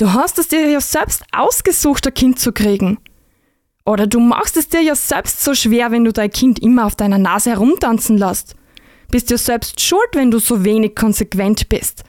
Du 0.00 0.14
hast 0.14 0.38
es 0.38 0.48
dir 0.48 0.66
ja 0.66 0.80
selbst 0.80 1.24
ausgesucht, 1.30 2.06
ein 2.06 2.14
Kind 2.14 2.38
zu 2.38 2.52
kriegen. 2.52 2.96
Oder 3.84 4.06
du 4.06 4.18
machst 4.18 4.56
es 4.56 4.66
dir 4.66 4.80
ja 4.80 4.94
selbst 4.94 5.44
so 5.44 5.54
schwer, 5.54 5.90
wenn 5.90 6.06
du 6.06 6.12
dein 6.14 6.30
Kind 6.30 6.58
immer 6.58 6.86
auf 6.86 6.96
deiner 6.96 7.18
Nase 7.18 7.50
herumtanzen 7.50 8.16
lässt. 8.16 8.56
Bist 9.10 9.28
dir 9.28 9.36
selbst 9.36 9.78
schuld, 9.78 10.08
wenn 10.14 10.30
du 10.30 10.38
so 10.38 10.64
wenig 10.64 10.96
konsequent 10.96 11.68
bist. 11.68 12.04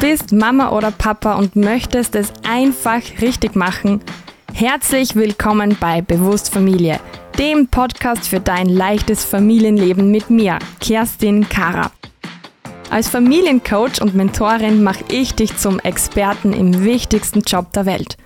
Bist 0.00 0.32
Mama 0.32 0.70
oder 0.70 0.92
Papa 0.92 1.34
und 1.34 1.56
möchtest 1.56 2.14
es 2.14 2.32
einfach 2.42 3.02
richtig 3.20 3.54
machen. 3.54 4.00
Herzlich 4.54 5.14
willkommen 5.14 5.76
bei 5.78 6.00
Bewusst 6.00 6.50
Familie, 6.50 6.98
dem 7.38 7.68
Podcast 7.68 8.28
für 8.28 8.40
dein 8.40 8.66
leichtes 8.70 9.26
Familienleben 9.26 10.10
mit 10.10 10.30
mir, 10.30 10.58
Kerstin 10.80 11.46
Kara. 11.46 11.92
Als 12.88 13.08
Familiencoach 13.08 14.00
und 14.00 14.14
Mentorin 14.14 14.82
mache 14.82 15.04
ich 15.10 15.34
dich 15.34 15.58
zum 15.58 15.78
Experten 15.80 16.54
im 16.54 16.82
wichtigsten 16.82 17.40
Job 17.40 17.70
der 17.74 17.84
Welt. 17.84 18.16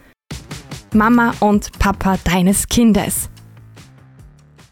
Mama 0.93 1.35
und 1.41 1.77
Papa 1.81 2.19
deines 2.23 2.69
Kindes. 2.69 3.29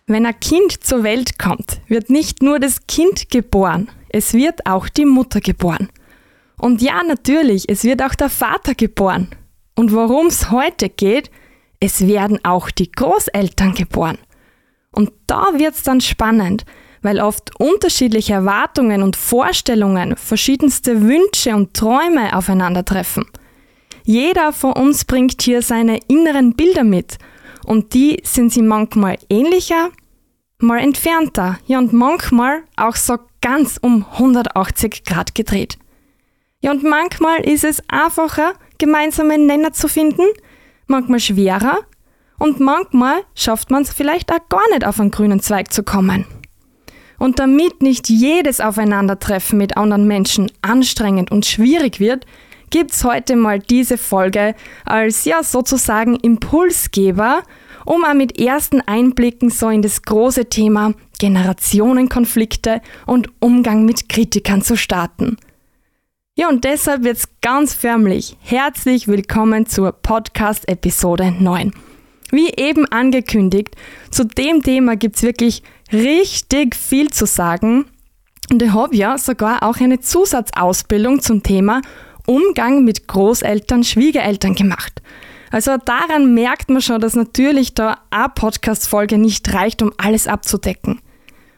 Wenn 0.07 0.25
ein 0.25 0.39
Kind 0.39 0.85
zur 0.85 1.03
Welt 1.03 1.37
kommt, 1.37 1.81
wird 1.89 2.11
nicht 2.11 2.45
nur 2.45 2.61
das 2.61 2.87
Kind 2.87 3.29
geboren, 3.29 3.91
es 4.09 4.35
wird 4.35 4.67
auch 4.67 4.89
die 4.89 5.05
Mutter 5.05 5.41
geboren. 5.41 5.89
Und 6.63 6.81
ja, 6.81 7.03
natürlich, 7.03 7.69
es 7.69 7.83
wird 7.83 8.05
auch 8.05 8.15
der 8.15 8.29
Vater 8.29 8.77
geboren. 8.77 9.27
Und 9.75 9.93
worum 9.93 10.29
es 10.29 10.53
heute 10.53 10.89
geht, 10.89 11.29
es 11.81 12.07
werden 12.07 12.39
auch 12.45 12.71
die 12.71 12.93
Großeltern 12.93 13.75
geboren. 13.75 14.19
Und 14.93 15.11
da 15.27 15.49
wird 15.55 15.75
es 15.75 15.83
dann 15.83 16.01
spannend, 16.01 16.65
weil 17.03 17.21
oft 17.21 17.59
unterschiedliche 17.59 18.35
Erwartungen 18.35 19.03
und 19.03 19.17
Vorstellungen, 19.17 20.17
verschiedenste 20.17 21.03
Wünsche 21.03 21.57
und 21.57 21.75
Träume 21.75 22.37
aufeinandertreffen. 22.37 23.25
Jeder 24.05 24.53
von 24.53 24.75
uns 24.75 25.05
bringt 25.05 25.43
hier 25.43 25.63
seine 25.63 25.99
inneren 26.07 26.55
Bilder 26.55 26.85
mit 26.85 27.19
und 27.67 27.93
die 27.93 28.21
sind 28.23 28.53
sie 28.53 28.63
manchmal 28.63 29.19
ähnlicher, 29.29 29.91
mal 30.59 30.79
entfernter, 30.79 31.59
ja 31.67 31.79
und 31.79 31.93
manchmal 31.93 32.63
auch 32.77 32.95
so 32.95 33.19
ganz 33.41 33.81
um 33.83 34.07
180 34.13 35.03
Grad 35.05 35.35
gedreht. 35.35 35.77
Ja, 36.63 36.71
und 36.71 36.85
manchmal 36.85 37.41
ist 37.41 37.65
es 37.65 37.83
einfacher, 37.89 38.55
gemeinsame 38.79 39.37
Nenner 39.37 39.73
zu 39.73 39.89
finden, 39.89 40.23
manchmal 40.87 41.19
schwerer 41.19 41.81
und 42.39 42.61
manchmal 42.61 43.23
schafft 43.35 43.71
man 43.71 43.83
es 43.83 43.93
vielleicht 43.93 44.33
auch 44.33 44.49
gar 44.49 44.69
nicht 44.71 44.87
auf 44.87 45.01
einen 45.01 45.11
grünen 45.11 45.41
Zweig 45.41 45.73
zu 45.73 45.83
kommen. 45.83 46.25
Und 47.19 47.41
damit 47.41 47.83
nicht 47.83 48.09
jedes 48.09 48.61
Aufeinandertreffen 48.61 49.59
mit 49.59 49.77
anderen 49.77 50.07
Menschen 50.07 50.51
anstrengend 50.63 51.33
und 51.33 51.47
schwierig 51.47 51.99
wird, 51.99 52.27
gibt's 52.71 53.05
heute 53.05 53.37
mal 53.37 53.59
diese 53.59 53.99
Folge 53.99 54.55
als 54.85 55.25
ja 55.25 55.43
sozusagen 55.43 56.17
Impulsgeber, 56.17 57.43
um 57.85 58.05
auch 58.05 58.15
mit 58.15 58.41
ersten 58.41 58.81
Einblicken 58.81 59.51
so 59.51 59.69
in 59.69 59.83
das 59.83 60.03
große 60.03 60.49
Thema 60.49 60.95
Generationenkonflikte 61.19 62.81
und 63.07 63.29
Umgang 63.41 63.85
mit 63.85 64.09
Kritikern 64.09 64.63
zu 64.63 64.77
starten. 64.77 65.37
Ja, 66.35 66.49
und 66.49 66.65
deshalb 66.65 67.05
wird's 67.05 67.29
ganz 67.43 67.75
förmlich 67.75 68.39
herzlich 68.41 69.07
willkommen 69.07 69.67
zur 69.67 69.93
Podcast-Episode 69.93 71.31
9. 71.31 71.75
Wie 72.31 72.49
eben 72.57 72.87
angekündigt, 72.87 73.77
zu 74.11 74.25
dem 74.25 74.63
Thema 74.63 74.97
gibt's 74.97 75.23
wirklich 75.23 75.63
richtig 75.93 76.75
viel 76.75 77.11
zu 77.11 77.27
sagen. 77.27 77.85
Und 78.51 78.63
ich 78.63 78.73
habe 78.73 78.97
ja 78.97 79.19
sogar 79.19 79.63
auch 79.63 79.77
eine 79.77 80.01
Zusatzausbildung 80.01 81.21
zum 81.21 81.43
Thema 81.43 81.83
Umgang 82.27 82.83
mit 82.83 83.09
Großeltern, 83.09 83.85
Schwiegereltern 83.85 84.55
gemacht. 84.55 85.03
Also 85.51 85.77
daran 85.77 86.33
merkt 86.33 86.71
man 86.71 86.81
schon, 86.81 87.03
dass 87.03 87.15
natürlich 87.15 87.75
da 87.75 87.99
eine 88.09 88.31
Podcast-Folge 88.31 89.19
nicht 89.19 89.53
reicht, 89.53 89.83
um 89.83 89.93
alles 89.99 90.27
abzudecken. 90.27 91.03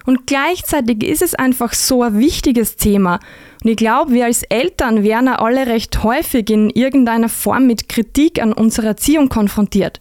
Und 0.06 0.26
gleichzeitig 0.26 1.02
ist 1.02 1.22
es 1.22 1.34
einfach 1.34 1.72
so 1.72 2.02
ein 2.02 2.18
wichtiges 2.18 2.76
Thema. 2.76 3.20
Und 3.62 3.70
ich 3.70 3.76
glaube, 3.76 4.12
wir 4.12 4.26
als 4.26 4.42
Eltern 4.44 5.02
werden 5.02 5.26
ja 5.26 5.36
alle 5.36 5.66
recht 5.66 6.02
häufig 6.02 6.50
in 6.50 6.68
irgendeiner 6.70 7.30
Form 7.30 7.66
mit 7.66 7.88
Kritik 7.88 8.42
an 8.42 8.52
unserer 8.52 8.88
Erziehung 8.88 9.30
konfrontiert. 9.30 10.00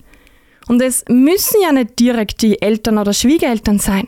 Und 0.68 0.82
es 0.82 1.04
müssen 1.10 1.62
ja 1.62 1.72
nicht 1.72 2.00
direkt 2.00 2.42
die 2.42 2.62
Eltern 2.62 2.98
oder 2.98 3.14
Schwiegereltern 3.14 3.80
sein, 3.80 4.08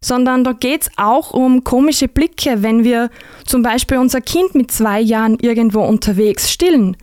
sondern 0.00 0.44
da 0.44 0.52
geht's 0.52 0.90
auch 0.96 1.32
um 1.32 1.64
komische 1.64 2.08
Blicke, 2.08 2.62
wenn 2.62 2.84
wir 2.84 3.10
zum 3.44 3.62
Beispiel 3.62 3.98
unser 3.98 4.20
Kind 4.20 4.54
mit 4.54 4.70
zwei 4.70 5.00
Jahren 5.00 5.38
irgendwo 5.40 5.80
unterwegs 5.80 6.50
stillen. 6.50 6.96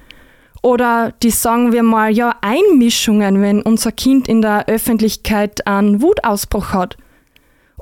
Oder 0.62 1.14
die 1.22 1.30
sagen 1.30 1.74
wir 1.74 1.84
mal 1.84 2.12
ja 2.12 2.36
Einmischungen, 2.42 3.42
wenn 3.42 3.62
unser 3.62 3.92
Kind 3.92 4.28
in 4.28 4.42
der 4.42 4.68
Öffentlichkeit 4.68 5.68
einen 5.68 6.02
Wutausbruch 6.02 6.70
hat. 6.74 6.98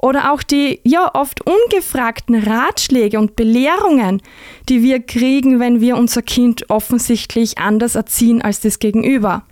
Oder 0.03 0.33
auch 0.33 0.43
die 0.43 0.81
ja 0.83 1.09
oft 1.15 1.39
ungefragten 1.47 2.35
Ratschläge 2.35 3.17
und 3.17 3.37
Belehrungen, 3.37 4.21
die 4.67 4.83
wir 4.83 4.99
kriegen, 4.99 5.61
wenn 5.61 5.79
wir 5.79 5.95
unser 5.95 6.21
Kind 6.21 6.69
offensichtlich 6.69 7.57
anders 7.57 7.95
erziehen 7.95 8.41
als 8.41 8.59
das 8.59 8.79
Gegenüber. 8.79 9.43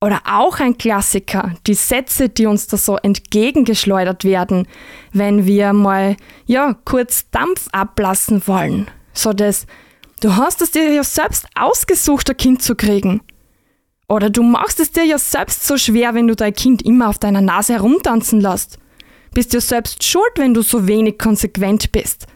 Oder 0.00 0.20
auch 0.30 0.60
ein 0.60 0.78
Klassiker, 0.78 1.56
die 1.66 1.74
Sätze, 1.74 2.28
die 2.28 2.46
uns 2.46 2.68
da 2.68 2.76
so 2.76 2.96
entgegengeschleudert 2.98 4.22
werden, 4.22 4.68
wenn 5.12 5.44
wir 5.44 5.72
mal, 5.72 6.16
ja, 6.46 6.76
kurz 6.84 7.28
Dampf 7.32 7.66
ablassen 7.72 8.46
wollen. 8.46 8.88
So 9.12 9.32
das, 9.32 9.66
du 10.20 10.36
hast 10.36 10.62
es 10.62 10.70
dir 10.70 10.88
ja 10.92 11.02
selbst 11.02 11.48
ausgesucht, 11.56 12.30
ein 12.30 12.36
Kind 12.36 12.62
zu 12.62 12.76
kriegen. 12.76 13.22
Oder 14.08 14.30
du 14.30 14.44
machst 14.44 14.78
es 14.78 14.92
dir 14.92 15.04
ja 15.04 15.18
selbst 15.18 15.66
so 15.66 15.76
schwer, 15.76 16.14
wenn 16.14 16.28
du 16.28 16.36
dein 16.36 16.54
Kind 16.54 16.82
immer 16.82 17.08
auf 17.08 17.18
deiner 17.18 17.40
Nase 17.40 17.72
herumtanzen 17.72 18.40
lässt 18.40 18.78
bist 19.34 19.52
dir 19.52 19.60
selbst 19.60 20.04
schuld, 20.04 20.32
wenn 20.36 20.54
du 20.54 20.62
so 20.62 20.86
wenig 20.86 21.18
konsequent 21.18 21.92
bist. 21.92 22.26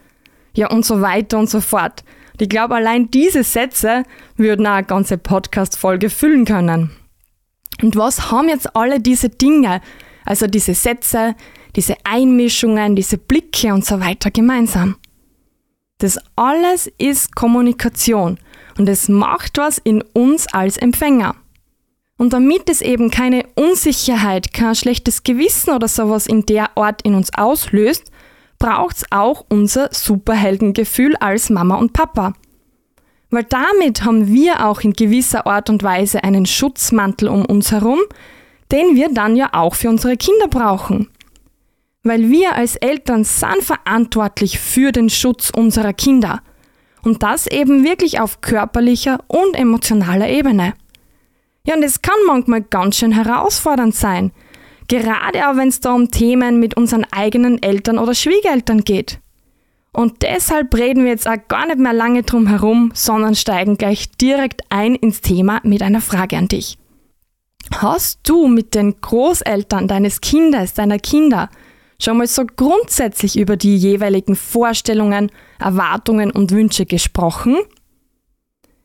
Ja, 0.54 0.70
und 0.70 0.84
so 0.84 1.00
weiter 1.00 1.38
und 1.38 1.50
so 1.50 1.60
fort. 1.60 2.02
Ich 2.38 2.48
glaube, 2.48 2.74
allein 2.74 3.10
diese 3.10 3.44
Sätze 3.44 4.02
würden 4.36 4.66
eine 4.66 4.86
ganze 4.86 5.18
Podcast-Folge 5.18 6.10
füllen 6.10 6.44
können. 6.44 6.90
Und 7.82 7.96
was 7.96 8.30
haben 8.30 8.48
jetzt 8.48 8.74
alle 8.74 9.00
diese 9.00 9.28
Dinge, 9.28 9.80
also 10.24 10.46
diese 10.46 10.74
Sätze, 10.74 11.34
diese 11.76 11.96
Einmischungen, 12.04 12.96
diese 12.96 13.18
Blicke 13.18 13.72
und 13.72 13.84
so 13.84 14.00
weiter 14.00 14.30
gemeinsam? 14.30 14.96
Das 15.98 16.18
alles 16.36 16.90
ist 16.98 17.34
Kommunikation 17.34 18.38
und 18.76 18.88
es 18.88 19.08
macht 19.08 19.56
was 19.56 19.78
in 19.78 20.02
uns 20.12 20.46
als 20.52 20.76
Empfänger. 20.76 21.36
Und 22.19 22.32
damit 22.32 22.71
es 22.71 22.81
eben 22.81 23.10
keine 23.10 23.44
Unsicherheit, 23.54 24.54
kein 24.54 24.75
schlechtes 24.75 25.22
Gewissen 25.22 25.75
oder 25.75 25.88
sowas 25.88 26.27
in 26.27 26.47
der 26.47 26.77
Art 26.77 27.03
in 27.03 27.15
uns 27.15 27.31
auslöst, 27.37 28.10
braucht 28.59 28.97
es 28.97 29.04
auch 29.10 29.44
unser 29.49 29.91
Superheldengefühl 29.93 31.15
als 31.16 31.50
Mama 31.50 31.77
und 31.77 31.93
Papa. 31.93 32.32
Weil 33.31 33.44
damit 33.44 34.04
haben 34.04 34.28
wir 34.28 34.65
auch 34.66 34.81
in 34.81 34.93
gewisser 34.93 35.47
Art 35.47 35.69
und 35.69 35.82
Weise 35.82 36.25
einen 36.25 36.47
Schutzmantel 36.47 37.28
um 37.28 37.44
uns 37.44 37.71
herum, 37.71 37.99
den 38.72 38.97
wir 38.97 39.12
dann 39.12 39.37
ja 39.37 39.50
auch 39.53 39.75
für 39.75 39.88
unsere 39.88 40.16
Kinder 40.16 40.48
brauchen. 40.48 41.09
Weil 42.03 42.31
wir 42.31 42.54
als 42.54 42.77
Eltern 42.77 43.25
sind 43.25 43.62
verantwortlich 43.62 44.59
für 44.59 44.93
den 44.93 45.10
Schutz 45.10 45.50
unserer 45.50 45.93
Kinder. 45.93 46.41
Und 47.03 47.22
das 47.22 47.47
eben 47.47 47.84
wirklich 47.84 48.21
auf 48.21 48.41
körperlicher 48.41 49.19
und 49.27 49.54
emotionaler 49.54 50.28
Ebene. 50.28 50.75
Ja, 51.66 51.75
und 51.75 51.82
es 51.82 52.00
kann 52.00 52.15
manchmal 52.27 52.62
ganz 52.62 52.97
schön 52.97 53.13
herausfordernd 53.13 53.95
sein. 53.95 54.33
Gerade 54.89 55.48
auch 55.48 55.57
wenn 55.57 55.68
es 55.68 55.80
da 55.80 55.92
um 55.92 56.10
Themen 56.10 56.60
mit 56.60 56.77
unseren 56.77 57.04
eigenen 57.10 57.60
Eltern 57.63 57.98
oder 57.98 58.15
Schwiegereltern 58.15 58.84
geht. 58.84 59.18
Und 59.92 60.22
deshalb 60.22 60.74
reden 60.74 61.04
wir 61.04 61.10
jetzt 61.10 61.27
auch 61.27 61.48
gar 61.48 61.66
nicht 61.66 61.78
mehr 61.78 61.92
lange 61.92 62.22
drum 62.22 62.47
herum, 62.47 62.92
sondern 62.95 63.34
steigen 63.34 63.78
gleich 63.78 64.10
direkt 64.10 64.63
ein 64.68 64.95
ins 64.95 65.22
Thema 65.22 65.60
mit 65.65 65.83
einer 65.83 66.01
Frage 66.01 66.36
an 66.36 66.48
dich. 66.48 66.78
Hast 67.74 68.21
du 68.24 68.47
mit 68.47 68.74
den 68.74 69.01
Großeltern 69.01 69.89
deines 69.89 70.21
Kindes, 70.21 70.74
deiner 70.74 70.98
Kinder, 70.98 71.48
schon 72.01 72.19
mal 72.19 72.27
so 72.27 72.45
grundsätzlich 72.45 73.39
über 73.39 73.57
die 73.57 73.77
jeweiligen 73.77 74.36
Vorstellungen, 74.36 75.33
Erwartungen 75.59 76.30
und 76.30 76.53
Wünsche 76.53 76.86
gesprochen? 76.86 77.57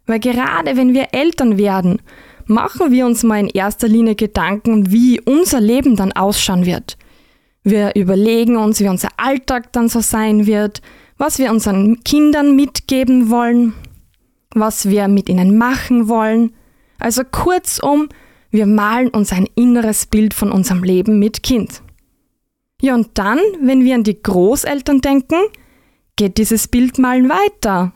Weil 0.07 0.19
gerade 0.19 0.77
wenn 0.77 0.93
wir 0.93 1.09
Eltern 1.11 1.57
werden, 1.57 2.01
machen 2.47 2.91
wir 2.91 3.05
uns 3.05 3.23
mal 3.23 3.39
in 3.39 3.47
erster 3.47 3.87
Linie 3.87 4.15
Gedanken, 4.15 4.91
wie 4.91 5.19
unser 5.21 5.59
Leben 5.59 5.95
dann 5.95 6.11
ausschauen 6.11 6.65
wird. 6.65 6.97
Wir 7.63 7.95
überlegen 7.95 8.57
uns, 8.57 8.79
wie 8.79 8.87
unser 8.87 9.09
Alltag 9.17 9.71
dann 9.73 9.89
so 9.89 9.99
sein 10.01 10.45
wird, 10.45 10.81
was 11.17 11.37
wir 11.37 11.51
unseren 11.51 12.03
Kindern 12.03 12.55
mitgeben 12.55 13.29
wollen, 13.29 13.73
was 14.53 14.89
wir 14.89 15.07
mit 15.07 15.29
ihnen 15.29 15.57
machen 15.57 16.07
wollen, 16.07 16.53
Also 16.97 17.23
kurzum, 17.23 18.09
wir 18.51 18.67
malen 18.67 19.09
uns 19.09 19.31
ein 19.31 19.47
inneres 19.55 20.05
Bild 20.05 20.33
von 20.33 20.51
unserem 20.51 20.83
Leben 20.83 21.17
mit 21.17 21.41
Kind. 21.41 21.81
Ja, 22.81 22.93
und 22.95 23.09
dann, 23.15 23.39
wenn 23.61 23.83
wir 23.83 23.95
an 23.95 24.03
die 24.03 24.21
Großeltern 24.21 25.01
denken, 25.01 25.39
geht 26.15 26.37
dieses 26.37 26.67
Bildmalen 26.67 27.29
weiter. 27.29 27.93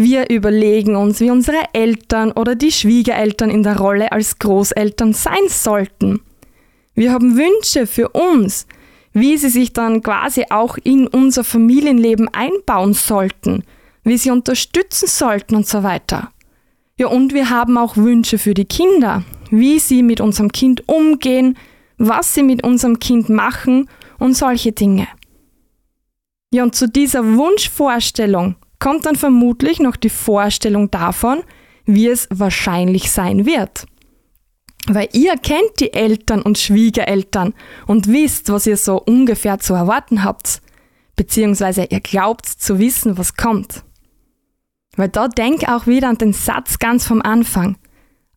Wir 0.00 0.30
überlegen 0.30 0.94
uns, 0.94 1.18
wie 1.18 1.28
unsere 1.28 1.58
Eltern 1.72 2.30
oder 2.30 2.54
die 2.54 2.70
Schwiegereltern 2.70 3.50
in 3.50 3.64
der 3.64 3.78
Rolle 3.78 4.12
als 4.12 4.38
Großeltern 4.38 5.12
sein 5.12 5.48
sollten. 5.48 6.20
Wir 6.94 7.12
haben 7.12 7.36
Wünsche 7.36 7.84
für 7.88 8.10
uns, 8.10 8.68
wie 9.12 9.36
sie 9.36 9.48
sich 9.48 9.72
dann 9.72 10.00
quasi 10.04 10.44
auch 10.50 10.78
in 10.84 11.08
unser 11.08 11.42
Familienleben 11.42 12.28
einbauen 12.32 12.94
sollten, 12.94 13.64
wie 14.04 14.16
sie 14.16 14.30
unterstützen 14.30 15.08
sollten 15.08 15.56
und 15.56 15.66
so 15.66 15.82
weiter. 15.82 16.30
Ja, 16.96 17.08
und 17.08 17.34
wir 17.34 17.50
haben 17.50 17.76
auch 17.76 17.96
Wünsche 17.96 18.38
für 18.38 18.54
die 18.54 18.66
Kinder, 18.66 19.24
wie 19.50 19.80
sie 19.80 20.04
mit 20.04 20.20
unserem 20.20 20.52
Kind 20.52 20.88
umgehen, 20.88 21.58
was 21.96 22.34
sie 22.34 22.44
mit 22.44 22.62
unserem 22.62 23.00
Kind 23.00 23.30
machen 23.30 23.90
und 24.20 24.36
solche 24.36 24.70
Dinge. 24.70 25.08
Ja, 26.54 26.62
und 26.62 26.76
zu 26.76 26.88
dieser 26.88 27.34
Wunschvorstellung 27.34 28.54
kommt 28.78 29.06
dann 29.06 29.16
vermutlich 29.16 29.80
noch 29.80 29.96
die 29.96 30.10
Vorstellung 30.10 30.90
davon, 30.90 31.42
wie 31.84 32.08
es 32.08 32.28
wahrscheinlich 32.30 33.10
sein 33.10 33.46
wird. 33.46 33.86
Weil 34.86 35.08
ihr 35.12 35.36
kennt 35.36 35.80
die 35.80 35.92
Eltern 35.92 36.42
und 36.42 36.58
Schwiegereltern 36.58 37.54
und 37.86 38.06
wisst, 38.06 38.50
was 38.50 38.66
ihr 38.66 38.76
so 38.76 39.00
ungefähr 39.00 39.58
zu 39.58 39.74
erwarten 39.74 40.24
habt. 40.24 40.62
Beziehungsweise 41.16 41.84
ihr 41.84 42.00
glaubt 42.00 42.46
zu 42.46 42.78
wissen, 42.78 43.18
was 43.18 43.36
kommt. 43.36 43.82
Weil 44.96 45.08
da 45.08 45.28
denk 45.28 45.68
auch 45.68 45.86
wieder 45.86 46.08
an 46.08 46.18
den 46.18 46.32
Satz 46.32 46.78
ganz 46.78 47.06
vom 47.06 47.22
Anfang. 47.22 47.76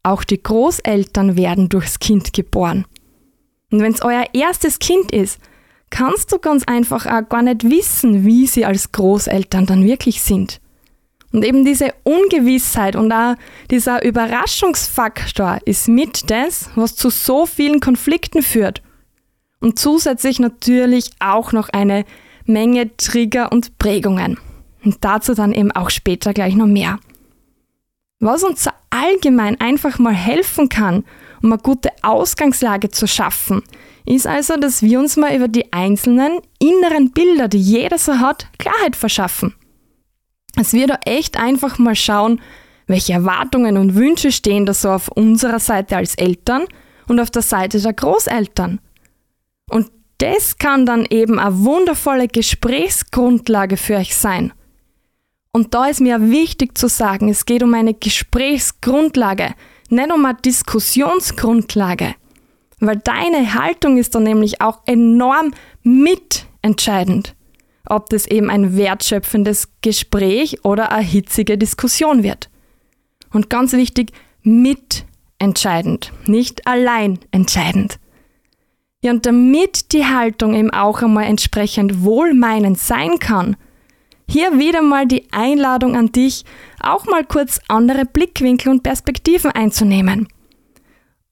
Auch 0.03 0.23
die 0.23 0.41
Großeltern 0.41 1.35
werden 1.35 1.69
durchs 1.69 1.99
Kind 1.99 2.33
geboren. 2.33 2.85
Und 3.71 3.81
wenn 3.81 3.93
es 3.93 4.01
euer 4.01 4.25
erstes 4.33 4.79
Kind 4.79 5.11
ist, 5.11 5.39
kannst 5.91 6.31
du 6.31 6.39
ganz 6.39 6.63
einfach 6.63 7.05
auch 7.05 7.29
gar 7.29 7.43
nicht 7.43 7.63
wissen, 7.63 8.25
wie 8.25 8.47
sie 8.47 8.65
als 8.65 8.91
Großeltern 8.91 9.67
dann 9.67 9.85
wirklich 9.85 10.23
sind. 10.23 10.59
Und 11.31 11.45
eben 11.45 11.63
diese 11.63 11.93
Ungewissheit 12.03 12.95
und 12.95 13.11
auch 13.11 13.35
dieser 13.69 14.03
Überraschungsfaktor 14.03 15.59
ist 15.65 15.87
mit 15.87 16.29
das, 16.29 16.69
was 16.75 16.95
zu 16.95 17.09
so 17.09 17.45
vielen 17.45 17.79
Konflikten 17.79 18.41
führt. 18.41 18.81
Und 19.59 19.79
zusätzlich 19.79 20.39
natürlich 20.39 21.11
auch 21.19 21.51
noch 21.51 21.69
eine 21.69 22.05
Menge 22.45 22.95
Trigger 22.97 23.51
und 23.51 23.77
Prägungen. 23.77 24.37
Und 24.83 24.97
dazu 25.01 25.35
dann 25.35 25.53
eben 25.53 25.71
auch 25.71 25.89
später 25.89 26.33
gleich 26.33 26.55
noch 26.55 26.67
mehr. 26.67 26.99
Was 28.19 28.43
uns 28.43 28.67
allgemein 28.89 29.59
einfach 29.61 29.99
mal 29.99 30.13
helfen 30.13 30.67
kann, 30.67 31.05
um 31.41 31.53
eine 31.53 31.61
gute 31.61 31.89
Ausgangslage 32.01 32.89
zu 32.89 33.07
schaffen, 33.07 33.63
ist 34.05 34.27
also, 34.27 34.57
dass 34.57 34.81
wir 34.81 34.99
uns 34.99 35.17
mal 35.17 35.35
über 35.35 35.47
die 35.47 35.71
einzelnen 35.71 36.39
inneren 36.59 37.11
Bilder, 37.11 37.47
die 37.47 37.59
jeder 37.59 37.97
so 37.97 38.19
hat, 38.19 38.47
Klarheit 38.57 38.95
verschaffen. 38.95 39.53
Es 40.59 40.73
wird 40.73 40.89
da 40.89 40.99
echt 41.05 41.37
einfach 41.37 41.77
mal 41.77 41.95
schauen, 41.95 42.41
welche 42.87 43.13
Erwartungen 43.13 43.77
und 43.77 43.95
Wünsche 43.95 44.31
stehen 44.31 44.65
da 44.65 44.73
so 44.73 44.89
auf 44.89 45.07
unserer 45.07 45.59
Seite 45.59 45.97
als 45.97 46.15
Eltern 46.15 46.65
und 47.07 47.19
auf 47.19 47.31
der 47.31 47.41
Seite 47.41 47.79
der 47.79 47.93
Großeltern. 47.93 48.79
Und 49.69 49.91
das 50.17 50.57
kann 50.57 50.85
dann 50.85 51.05
eben 51.09 51.39
eine 51.39 51.63
wundervolle 51.63 52.27
Gesprächsgrundlage 52.27 53.77
für 53.77 53.95
euch 53.95 54.15
sein. 54.15 54.53
Und 55.53 55.73
da 55.73 55.87
ist 55.87 55.99
mir 55.99 56.31
wichtig 56.31 56.77
zu 56.77 56.87
sagen, 56.87 57.29
es 57.29 57.45
geht 57.45 57.63
um 57.63 57.73
eine 57.73 57.93
Gesprächsgrundlage, 57.93 59.53
nicht 59.89 60.11
um 60.13 60.25
eine 60.25 60.37
Diskussionsgrundlage. 60.37 62.15
Weil 62.81 62.97
deine 62.97 63.53
Haltung 63.53 63.97
ist 63.97 64.13
dann 64.15 64.23
nämlich 64.23 64.59
auch 64.59 64.79
enorm 64.85 65.53
mitentscheidend 65.83 67.35
ob 67.85 68.09
das 68.09 68.25
eben 68.27 68.49
ein 68.49 68.75
wertschöpfendes 68.77 69.69
Gespräch 69.81 70.63
oder 70.63 70.91
eine 70.91 71.03
hitzige 71.03 71.57
Diskussion 71.57 72.23
wird. 72.23 72.49
Und 73.31 73.49
ganz 73.49 73.73
wichtig, 73.73 74.11
mitentscheidend, 74.43 76.11
nicht 76.25 76.67
allein 76.67 77.19
entscheidend. 77.31 77.99
Ja, 79.03 79.11
und 79.11 79.25
damit 79.25 79.93
die 79.93 80.05
Haltung 80.05 80.53
eben 80.53 80.71
auch 80.71 81.01
einmal 81.01 81.25
entsprechend 81.25 82.03
wohlmeinend 82.03 82.77
sein 82.77 83.17
kann, 83.19 83.57
hier 84.29 84.59
wieder 84.59 84.81
mal 84.81 85.07
die 85.07 85.27
Einladung 85.31 85.97
an 85.97 86.11
dich, 86.11 86.45
auch 86.79 87.05
mal 87.05 87.25
kurz 87.25 87.59
andere 87.67 88.05
Blickwinkel 88.05 88.71
und 88.71 88.83
Perspektiven 88.83 89.51
einzunehmen. 89.51 90.27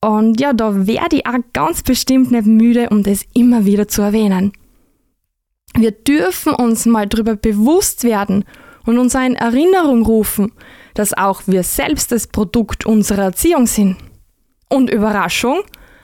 Und 0.02 0.40
ja, 0.40 0.54
da 0.54 0.88
werde 0.88 1.18
ich 1.18 1.26
auch 1.26 1.40
ganz 1.54 1.84
bestimmt 1.84 2.32
nicht 2.32 2.46
müde, 2.46 2.90
um 2.90 3.04
das 3.04 3.26
immer 3.34 3.66
wieder 3.66 3.88
zu 3.88 4.02
erwähnen. 4.02 4.54
Wir 5.76 5.92
dürfen 5.92 6.54
uns 6.54 6.86
mal 6.86 7.08
darüber 7.08 7.36
bewusst 7.36 8.04
werden 8.04 8.46
und 8.86 8.98
uns 8.98 9.14
in 9.14 9.36
Erinnerung 9.36 10.06
rufen, 10.06 10.52
dass 10.94 11.14
auch 11.14 11.44
wir 11.46 11.64
selbst 11.64 12.12
das 12.12 12.28
Produkt 12.28 12.86
unserer 12.86 13.24
Erziehung 13.24 13.68
sind. 13.68 13.98
Und 14.70 14.90
Überraschung, 14.90 15.62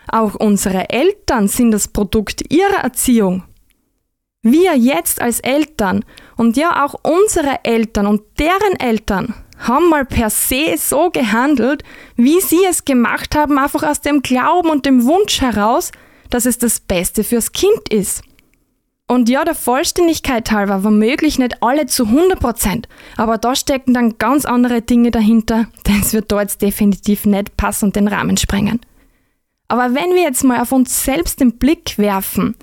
auch 0.08 0.36
unsere 0.36 0.90
Eltern 0.90 1.48
sind 1.48 1.72
das 1.72 1.88
Produkt 1.88 2.54
ihrer 2.54 2.84
Erziehung. 2.84 3.44
Wir 4.42 4.76
jetzt 4.76 5.22
als 5.22 5.40
Eltern 5.40 6.06
und 6.38 6.58
ja 6.58 6.86
auch 6.86 6.94
unsere 7.02 7.64
Eltern 7.64 8.06
und 8.06 8.22
deren 8.38 8.80
Eltern 8.80 9.34
haben 9.58 9.90
mal 9.90 10.06
per 10.06 10.30
se 10.30 10.76
so 10.78 11.10
gehandelt, 11.10 11.84
wie 12.16 12.42
sie 12.42 12.64
es 12.70 12.86
gemacht 12.86 13.36
haben, 13.36 13.58
einfach 13.58 13.84
aus 13.84 14.02
dem 14.02 14.22
Glauben 14.22 14.70
und 14.70 14.86
dem 14.86 15.06
Wunsch 15.06 15.42
heraus, 15.42 15.92
dass 16.30 16.46
es 16.46 16.58
das 16.58 16.80
Beste 16.80 17.24
fürs 17.24 17.52
Kind 17.52 17.90
ist. 17.90 18.22
Und 19.08 19.30
ja, 19.30 19.46
der 19.46 19.54
Vollständigkeit 19.54 20.52
halber, 20.52 20.84
womöglich 20.84 21.38
nicht 21.38 21.62
alle 21.62 21.86
zu 21.86 22.06
100%, 22.06 22.86
aber 23.18 23.38
da 23.38 23.56
stecken 23.56 23.94
dann 23.94 24.18
ganz 24.18 24.46
andere 24.46 24.82
Dinge 24.82 25.12
dahinter, 25.12 25.68
denn 25.88 26.02
es 26.02 26.14
wird 26.14 26.32
da 26.32 26.42
jetzt 26.42 26.62
definitiv 26.62 27.26
nicht 27.26 27.56
passen 27.56 27.86
und 27.86 27.96
den 27.96 28.08
Rahmen 28.08 28.38
sprengen. 28.38 28.82
Aber 29.68 29.94
wenn 29.96 30.14
wir 30.14 30.24
jetzt 30.24 30.44
mal 30.44 30.62
auf 30.62 30.72
uns 30.72 31.04
selbst 31.04 31.40
den 31.40 31.58
Blick 31.58 31.98
werfen, 31.98 32.56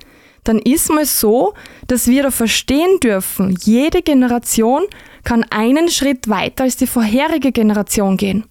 dann 0.44 0.58
ist 0.58 0.90
mal 0.90 1.04
so, 1.04 1.54
dass 1.86 2.08
wir 2.08 2.24
da 2.24 2.30
verstehen 2.32 2.98
dürfen, 3.00 3.56
jede 3.62 4.02
Generation 4.02 4.82
kann 5.24 5.44
einen 5.50 5.88
Schritt 5.88 6.28
weiter 6.28 6.64
als 6.64 6.76
die 6.76 6.86
vorherige 6.86 7.52
Generation 7.52 8.16
gehen. 8.16 8.44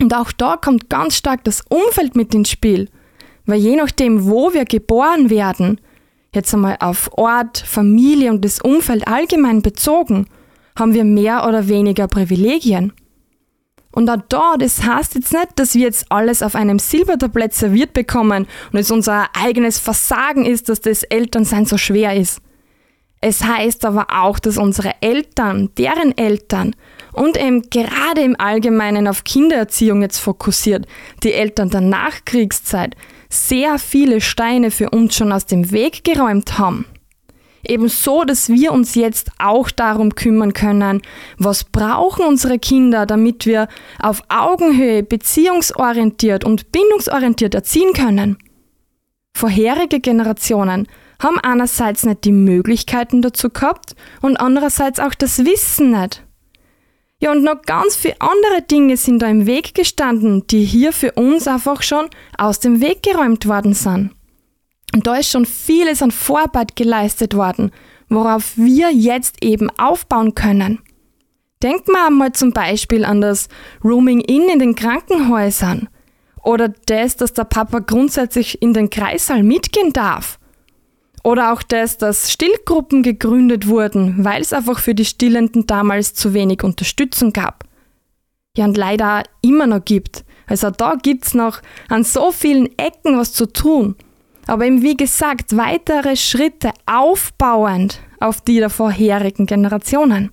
Und 0.00 0.14
auch 0.14 0.32
da 0.32 0.56
kommt 0.56 0.88
ganz 0.88 1.16
stark 1.16 1.44
das 1.44 1.62
Umfeld 1.68 2.16
mit 2.16 2.34
ins 2.34 2.50
Spiel, 2.50 2.88
weil 3.46 3.58
je 3.58 3.76
nachdem, 3.76 4.26
wo 4.26 4.52
wir 4.52 4.64
geboren 4.64 5.30
werden, 5.30 5.80
jetzt 6.34 6.52
einmal 6.54 6.76
auf 6.80 7.10
Ort, 7.16 7.58
Familie 7.58 8.30
und 8.30 8.44
das 8.44 8.60
Umfeld 8.60 9.08
allgemein 9.08 9.62
bezogen, 9.62 10.26
haben 10.78 10.94
wir 10.94 11.04
mehr 11.04 11.46
oder 11.48 11.68
weniger 11.68 12.06
Privilegien. 12.06 12.92
Und 13.90 14.08
auch 14.10 14.22
da, 14.28 14.56
das 14.56 14.84
heißt 14.84 15.14
jetzt 15.16 15.32
nicht, 15.32 15.48
dass 15.56 15.74
wir 15.74 15.82
jetzt 15.82 16.12
alles 16.12 16.42
auf 16.42 16.54
einem 16.54 16.78
Silbertablett 16.78 17.54
serviert 17.54 17.94
bekommen 17.94 18.46
und 18.72 18.78
es 18.78 18.90
unser 18.90 19.26
eigenes 19.34 19.78
Versagen 19.78 20.44
ist, 20.44 20.68
dass 20.68 20.80
das 20.80 21.02
Elternsein 21.02 21.64
so 21.64 21.78
schwer 21.78 22.14
ist. 22.14 22.40
Es 23.20 23.42
heißt 23.42 23.84
aber 23.84 24.06
auch, 24.12 24.38
dass 24.38 24.58
unsere 24.58 24.92
Eltern, 25.00 25.70
deren 25.76 26.16
Eltern 26.16 26.76
und 27.12 27.36
eben 27.36 27.62
gerade 27.68 28.20
im 28.20 28.38
Allgemeinen 28.38 29.08
auf 29.08 29.24
Kindererziehung 29.24 30.02
jetzt 30.02 30.18
fokussiert, 30.18 30.86
die 31.24 31.32
Eltern 31.32 31.70
der 31.70 31.80
Nachkriegszeit, 31.80 32.94
sehr 33.28 33.78
viele 33.78 34.20
Steine 34.20 34.70
für 34.70 34.90
uns 34.90 35.16
schon 35.16 35.32
aus 35.32 35.46
dem 35.46 35.70
Weg 35.72 36.04
geräumt 36.04 36.58
haben. 36.58 36.86
Ebenso, 37.66 38.24
dass 38.24 38.48
wir 38.48 38.72
uns 38.72 38.94
jetzt 38.94 39.30
auch 39.38 39.70
darum 39.70 40.14
kümmern 40.14 40.52
können, 40.52 41.02
was 41.38 41.64
brauchen 41.64 42.24
unsere 42.24 42.58
Kinder, 42.58 43.04
damit 43.04 43.46
wir 43.46 43.68
auf 44.00 44.22
Augenhöhe 44.28 45.02
beziehungsorientiert 45.02 46.44
und 46.44 46.70
bindungsorientiert 46.70 47.54
erziehen 47.54 47.92
können. 47.92 48.38
Vorherige 49.36 50.00
Generationen 50.00 50.86
haben 51.20 51.38
einerseits 51.40 52.04
nicht 52.04 52.24
die 52.24 52.32
Möglichkeiten 52.32 53.22
dazu 53.22 53.50
gehabt 53.50 53.94
und 54.22 54.36
andererseits 54.36 55.00
auch 55.00 55.14
das 55.14 55.44
Wissen 55.44 55.90
nicht. 55.90 56.24
Ja, 57.20 57.32
und 57.32 57.42
noch 57.42 57.62
ganz 57.62 57.96
viele 57.96 58.20
andere 58.20 58.62
Dinge 58.70 58.96
sind 58.96 59.20
da 59.20 59.26
im 59.26 59.46
Weg 59.46 59.74
gestanden, 59.74 60.46
die 60.46 60.64
hier 60.64 60.92
für 60.92 61.12
uns 61.12 61.48
einfach 61.48 61.82
schon 61.82 62.06
aus 62.36 62.60
dem 62.60 62.80
Weg 62.80 63.02
geräumt 63.02 63.46
worden 63.46 63.74
sind. 63.74 64.12
Und 64.94 65.06
da 65.06 65.16
ist 65.16 65.30
schon 65.30 65.44
vieles 65.44 66.00
an 66.00 66.12
Vorarbeit 66.12 66.76
geleistet 66.76 67.34
worden, 67.34 67.72
worauf 68.08 68.56
wir 68.56 68.92
jetzt 68.92 69.44
eben 69.44 69.68
aufbauen 69.78 70.36
können. 70.36 70.78
Denkt 71.60 71.88
mal 71.88 72.06
einmal 72.06 72.32
zum 72.32 72.52
Beispiel 72.52 73.04
an 73.04 73.20
das 73.20 73.48
Rooming 73.82 74.20
In 74.20 74.48
in 74.48 74.60
den 74.60 74.76
Krankenhäusern 74.76 75.88
oder 76.44 76.68
das, 76.86 77.16
dass 77.16 77.32
der 77.32 77.44
Papa 77.44 77.80
grundsätzlich 77.80 78.62
in 78.62 78.72
den 78.72 78.90
Kreissaal 78.90 79.42
mitgehen 79.42 79.92
darf 79.92 80.37
oder 81.24 81.52
auch 81.52 81.62
das, 81.62 81.98
dass 81.98 82.32
Stillgruppen 82.32 83.02
gegründet 83.02 83.66
wurden, 83.66 84.24
weil 84.24 84.40
es 84.40 84.52
einfach 84.52 84.78
für 84.78 84.94
die 84.94 85.04
Stillenden 85.04 85.66
damals 85.66 86.14
zu 86.14 86.34
wenig 86.34 86.62
Unterstützung 86.62 87.32
gab. 87.32 87.64
Ja, 88.56 88.64
und 88.64 88.76
leider 88.76 89.22
immer 89.42 89.66
noch 89.66 89.84
gibt, 89.84 90.24
Also 90.46 90.70
da 90.70 90.94
gibt's 90.94 91.34
noch 91.34 91.60
an 91.88 92.04
so 92.04 92.32
vielen 92.32 92.66
Ecken 92.78 93.18
was 93.18 93.32
zu 93.32 93.46
tun. 93.46 93.96
Aber 94.46 94.64
eben 94.64 94.82
wie 94.82 94.96
gesagt, 94.96 95.56
weitere 95.56 96.16
Schritte 96.16 96.72
aufbauend 96.86 98.00
auf 98.18 98.40
die 98.40 98.58
der 98.58 98.70
vorherigen 98.70 99.46
Generationen. 99.46 100.32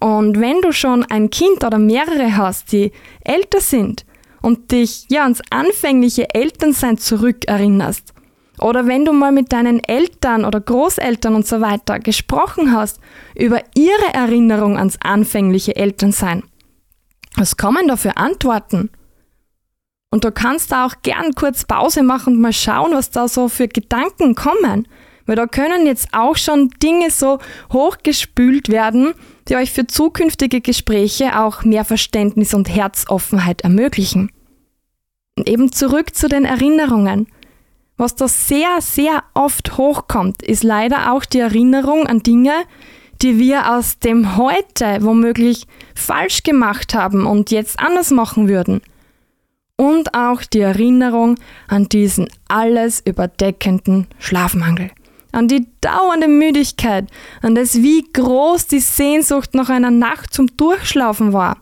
Und 0.00 0.40
wenn 0.40 0.60
du 0.60 0.72
schon 0.72 1.04
ein 1.04 1.30
Kind 1.30 1.64
oder 1.64 1.78
mehrere 1.78 2.36
hast, 2.36 2.72
die 2.72 2.92
älter 3.24 3.60
sind 3.60 4.04
und 4.42 4.70
dich 4.72 5.06
ja 5.08 5.22
ans 5.22 5.42
anfängliche 5.50 6.34
Elternsein 6.34 6.98
zurückerinnerst, 6.98 8.14
oder 8.60 8.86
wenn 8.86 9.04
du 9.04 9.12
mal 9.12 9.32
mit 9.32 9.52
deinen 9.52 9.82
Eltern 9.82 10.44
oder 10.44 10.60
Großeltern 10.60 11.34
und 11.34 11.46
so 11.46 11.60
weiter 11.60 11.98
gesprochen 11.98 12.72
hast 12.72 13.00
über 13.34 13.62
ihre 13.74 14.14
Erinnerung 14.14 14.76
ans 14.76 14.98
anfängliche 15.02 15.76
Elternsein, 15.76 16.42
was 17.36 17.56
kommen 17.56 17.88
da 17.88 17.96
für 17.96 18.16
Antworten? 18.16 18.90
Und 20.10 20.24
du 20.24 20.32
kannst 20.32 20.72
da 20.72 20.86
auch 20.86 20.94
gern 21.02 21.34
kurz 21.34 21.64
Pause 21.64 22.02
machen 22.02 22.34
und 22.34 22.40
mal 22.40 22.52
schauen, 22.52 22.92
was 22.92 23.10
da 23.10 23.28
so 23.28 23.48
für 23.48 23.68
Gedanken 23.68 24.34
kommen. 24.34 24.88
Weil 25.26 25.36
da 25.36 25.46
können 25.46 25.86
jetzt 25.86 26.08
auch 26.12 26.36
schon 26.36 26.70
Dinge 26.82 27.10
so 27.10 27.38
hochgespült 27.70 28.70
werden, 28.70 29.12
die 29.48 29.56
euch 29.56 29.70
für 29.70 29.86
zukünftige 29.86 30.62
Gespräche 30.62 31.38
auch 31.38 31.64
mehr 31.64 31.84
Verständnis 31.84 32.54
und 32.54 32.74
Herzoffenheit 32.74 33.60
ermöglichen. 33.60 34.30
Und 35.36 35.48
eben 35.48 35.70
zurück 35.70 36.14
zu 36.14 36.28
den 36.28 36.46
Erinnerungen. 36.46 37.28
Was 37.98 38.14
da 38.14 38.28
sehr, 38.28 38.80
sehr 38.80 39.22
oft 39.34 39.76
hochkommt, 39.76 40.42
ist 40.42 40.62
leider 40.62 41.12
auch 41.12 41.24
die 41.24 41.40
Erinnerung 41.40 42.06
an 42.06 42.22
Dinge, 42.22 42.54
die 43.20 43.38
wir 43.38 43.74
aus 43.74 43.98
dem 43.98 44.36
Heute 44.36 44.98
womöglich 45.02 45.66
falsch 45.94 46.44
gemacht 46.44 46.94
haben 46.94 47.26
und 47.26 47.50
jetzt 47.50 47.78
anders 47.78 48.10
machen 48.10 48.48
würden. 48.48 48.80
Und 49.76 50.14
auch 50.14 50.42
die 50.42 50.60
Erinnerung 50.60 51.34
an 51.66 51.88
diesen 51.88 52.28
alles 52.48 53.02
überdeckenden 53.04 54.06
Schlafmangel 54.18 54.90
an 55.32 55.48
die 55.48 55.66
dauernde 55.80 56.28
Müdigkeit, 56.28 57.06
an 57.42 57.54
das, 57.54 57.82
wie 57.82 58.02
groß 58.12 58.66
die 58.66 58.80
Sehnsucht 58.80 59.54
nach 59.54 59.68
einer 59.68 59.90
Nacht 59.90 60.32
zum 60.32 60.48
Durchschlafen 60.56 61.32
war. 61.32 61.58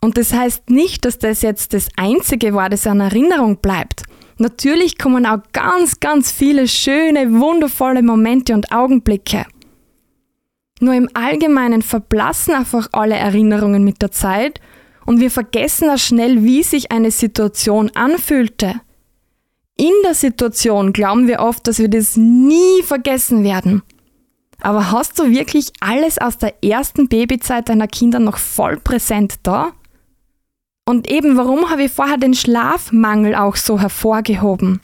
Und 0.00 0.18
das 0.18 0.32
heißt 0.32 0.70
nicht, 0.70 1.04
dass 1.04 1.18
das 1.18 1.42
jetzt 1.42 1.74
das 1.74 1.88
Einzige 1.96 2.54
war, 2.54 2.68
das 2.68 2.86
an 2.86 3.00
Erinnerung 3.00 3.58
bleibt. 3.58 4.02
Natürlich 4.42 4.98
kommen 4.98 5.24
auch 5.24 5.38
ganz, 5.52 6.00
ganz 6.00 6.30
viele 6.30 6.68
schöne, 6.68 7.32
wundervolle 7.32 8.02
Momente 8.02 8.52
und 8.54 8.70
Augenblicke. 8.70 9.46
Nur 10.80 10.94
im 10.94 11.08
Allgemeinen 11.14 11.80
verblassen 11.80 12.54
einfach 12.54 12.88
alle 12.92 13.14
Erinnerungen 13.14 13.84
mit 13.84 14.02
der 14.02 14.10
Zeit 14.10 14.60
und 15.06 15.20
wir 15.20 15.30
vergessen 15.30 15.88
auch 15.88 15.98
schnell, 15.98 16.44
wie 16.44 16.62
sich 16.62 16.92
eine 16.92 17.10
Situation 17.10 17.90
anfühlte 17.94 18.80
in 19.76 19.92
der 20.04 20.14
Situation 20.14 20.92
glauben 20.92 21.26
wir 21.26 21.40
oft, 21.40 21.66
dass 21.66 21.78
wir 21.78 21.88
das 21.88 22.16
nie 22.16 22.82
vergessen 22.84 23.42
werden. 23.42 23.82
Aber 24.60 24.92
hast 24.92 25.18
du 25.18 25.30
wirklich 25.30 25.72
alles 25.80 26.18
aus 26.18 26.38
der 26.38 26.62
ersten 26.62 27.08
Babyzeit 27.08 27.68
deiner 27.68 27.88
Kinder 27.88 28.20
noch 28.20 28.38
voll 28.38 28.76
präsent 28.76 29.40
da? 29.42 29.72
Und 30.84 31.10
eben 31.10 31.36
warum 31.36 31.70
habe 31.70 31.84
ich 31.84 31.92
vorher 31.92 32.16
den 32.16 32.34
Schlafmangel 32.34 33.34
auch 33.34 33.56
so 33.56 33.80
hervorgehoben? 33.80 34.80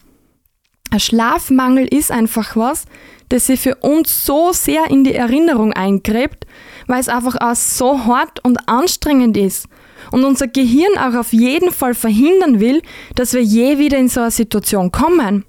Ein 0.90 1.00
Schlafmangel 1.00 1.86
ist 1.86 2.10
einfach 2.10 2.56
was, 2.56 2.84
das 3.28 3.46
sich 3.46 3.60
für 3.60 3.74
uns 3.76 4.24
so 4.24 4.52
sehr 4.52 4.90
in 4.90 5.04
die 5.04 5.14
Erinnerung 5.14 5.72
eingräbt, 5.72 6.46
weil 6.86 7.00
es 7.00 7.08
einfach 7.08 7.36
auch 7.40 7.54
so 7.54 8.06
hart 8.06 8.42
und 8.44 8.68
anstrengend 8.68 9.36
ist 9.36 9.68
und 10.10 10.24
unser 10.24 10.48
Gehirn 10.48 10.96
auch 10.98 11.14
auf 11.14 11.32
jeden 11.32 11.72
Fall 11.72 11.94
verhindern 11.94 12.60
will, 12.60 12.82
dass 13.14 13.34
wir 13.34 13.42
je 13.42 13.78
wieder 13.78 13.98
in 13.98 14.08
so 14.08 14.20
eine 14.20 14.30
Situation 14.30 14.92
kommen. 14.92 15.44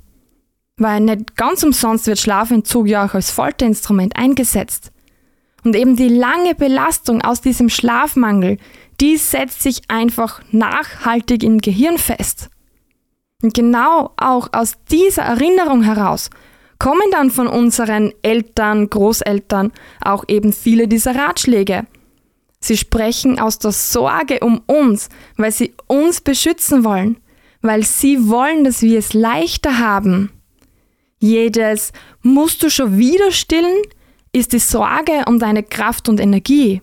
Weil 0.78 1.02
nicht 1.02 1.36
ganz 1.36 1.64
umsonst 1.64 2.08
wird 2.08 2.20
Schlafentzug 2.20 2.88
ja 2.88 3.06
auch 3.06 3.14
als 3.14 3.32
Folterinstrument 3.32 4.16
eingesetzt. 4.16 4.92
Und 5.64 5.76
eben 5.76 5.96
die 5.96 6.08
lange 6.08 6.56
Belastung 6.56 7.22
aus 7.22 7.42
diesem 7.42 7.70
Schlafmangel, 7.70 8.58
die 9.02 9.18
setzt 9.18 9.62
sich 9.62 9.82
einfach 9.88 10.42
nachhaltig 10.52 11.44
im 11.44 11.60
Gehirn 11.60 11.98
fest. 11.98 12.50
Und 13.42 13.54
genau 13.54 14.12
auch 14.18 14.50
aus 14.52 14.74
dieser 14.92 15.24
Erinnerung 15.24 15.84
heraus 15.84 16.30
kommen 16.78 17.10
dann 17.12 17.32
von 17.32 17.48
unseren 17.48 18.14
Eltern, 18.22 18.90
Großeltern 18.90 19.72
auch 20.02 20.26
eben 20.28 20.54
viele 20.54 20.88
dieser 20.88 21.16
Ratschläge, 21.16 21.86
Sie 22.62 22.78
sprechen 22.78 23.40
aus 23.40 23.60
der 23.60 23.72
Sorge 23.72 24.40
um 24.42 24.62
uns, 24.68 25.10
weil 25.38 25.52
sie 25.52 25.74
uns 25.88 26.22
beschützen 26.22 26.84
wollen, 26.84 27.18
weil 27.62 27.84
sie 27.84 28.28
wollen, 28.28 28.64
dass 28.64 28.82
wir 28.82 29.00
es 29.00 29.14
leichter 29.14 29.80
haben. 29.80 30.32
Jedes 31.20 31.92
musst 32.22 32.64
du 32.64 32.70
schon 32.70 32.98
wieder 32.98 33.32
stillen 33.32 33.82
ist 34.32 34.54
die 34.54 34.60
Sorge 34.60 35.24
um 35.26 35.40
deine 35.40 35.64
Kraft 35.64 36.08
und 36.08 36.20
Energie. 36.20 36.82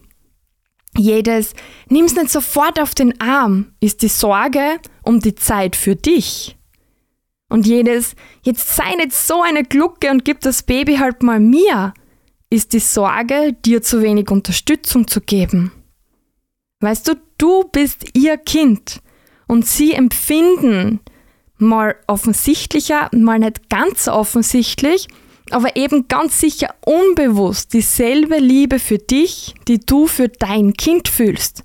Jedes 0.96 1.54
nimm's 1.88 2.14
nicht 2.14 2.30
sofort 2.30 2.80
auf 2.80 2.94
den 2.94 3.20
Arm 3.20 3.72
ist 3.80 4.02
die 4.02 4.08
Sorge 4.08 4.80
um 5.02 5.20
die 5.20 5.34
Zeit 5.34 5.76
für 5.76 5.96
dich. 5.96 6.56
Und 7.48 7.66
jedes 7.66 8.16
jetzt 8.42 8.74
sei 8.74 8.94
nicht 8.96 9.12
so 9.12 9.42
eine 9.42 9.62
Glucke 9.62 10.10
und 10.10 10.24
gib 10.24 10.40
das 10.40 10.62
Baby 10.62 10.96
halt 10.96 11.22
mal 11.22 11.38
mir 11.38 11.94
ist 12.50 12.72
die 12.72 12.80
Sorge, 12.80 13.56
dir 13.64 13.82
zu 13.82 14.02
wenig 14.02 14.30
Unterstützung 14.30 15.06
zu 15.06 15.20
geben. 15.20 15.72
Weißt 16.80 17.08
du, 17.08 17.14
du 17.38 17.64
bist 17.64 18.16
ihr 18.16 18.36
Kind 18.36 19.00
und 19.46 19.66
sie 19.66 19.92
empfinden 19.92 21.00
mal 21.58 21.96
offensichtlicher, 22.06 23.08
mal 23.12 23.38
nicht 23.38 23.68
ganz 23.70 24.08
offensichtlich, 24.08 25.08
aber 25.50 25.76
eben 25.76 26.08
ganz 26.08 26.40
sicher 26.40 26.74
unbewusst 26.84 27.72
dieselbe 27.72 28.38
Liebe 28.38 28.78
für 28.78 28.98
dich, 28.98 29.54
die 29.68 29.78
du 29.78 30.06
für 30.06 30.28
dein 30.28 30.72
Kind 30.74 31.08
fühlst. 31.08 31.62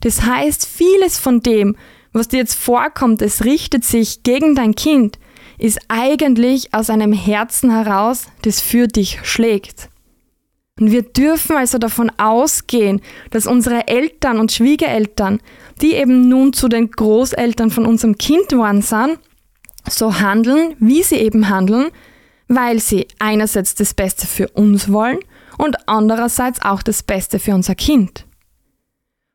Das 0.00 0.22
heißt, 0.22 0.66
vieles 0.66 1.18
von 1.18 1.40
dem, 1.40 1.76
was 2.12 2.28
dir 2.28 2.38
jetzt 2.38 2.54
vorkommt, 2.54 3.22
es 3.22 3.44
richtet 3.44 3.84
sich 3.84 4.22
gegen 4.22 4.54
dein 4.54 4.74
Kind, 4.74 5.18
ist 5.58 5.78
eigentlich 5.88 6.72
aus 6.74 6.90
einem 6.90 7.12
Herzen 7.12 7.70
heraus, 7.70 8.26
das 8.42 8.60
für 8.60 8.88
dich 8.88 9.20
schlägt. 9.24 9.88
Und 10.78 10.90
wir 10.90 11.02
dürfen 11.02 11.56
also 11.56 11.78
davon 11.78 12.12
ausgehen, 12.18 13.00
dass 13.30 13.46
unsere 13.46 13.88
Eltern 13.88 14.38
und 14.38 14.52
Schwiegereltern, 14.52 15.40
die 15.80 15.94
eben 15.94 16.28
nun 16.28 16.52
zu 16.52 16.68
den 16.68 16.90
Großeltern 16.90 17.70
von 17.70 17.86
unserem 17.86 18.18
Kind 18.18 18.50
geworden 18.50 18.82
sind, 18.82 19.18
so 19.88 20.20
handeln, 20.20 20.74
wie 20.78 21.02
sie 21.02 21.16
eben 21.16 21.48
handeln, 21.48 21.90
weil 22.48 22.80
sie 22.80 23.08
einerseits 23.18 23.74
das 23.74 23.94
Beste 23.94 24.26
für 24.26 24.48
uns 24.48 24.90
wollen 24.90 25.18
und 25.58 25.88
andererseits 25.88 26.62
auch 26.62 26.82
das 26.82 27.02
Beste 27.02 27.38
für 27.38 27.54
unser 27.54 27.74
Kind. 27.74 28.26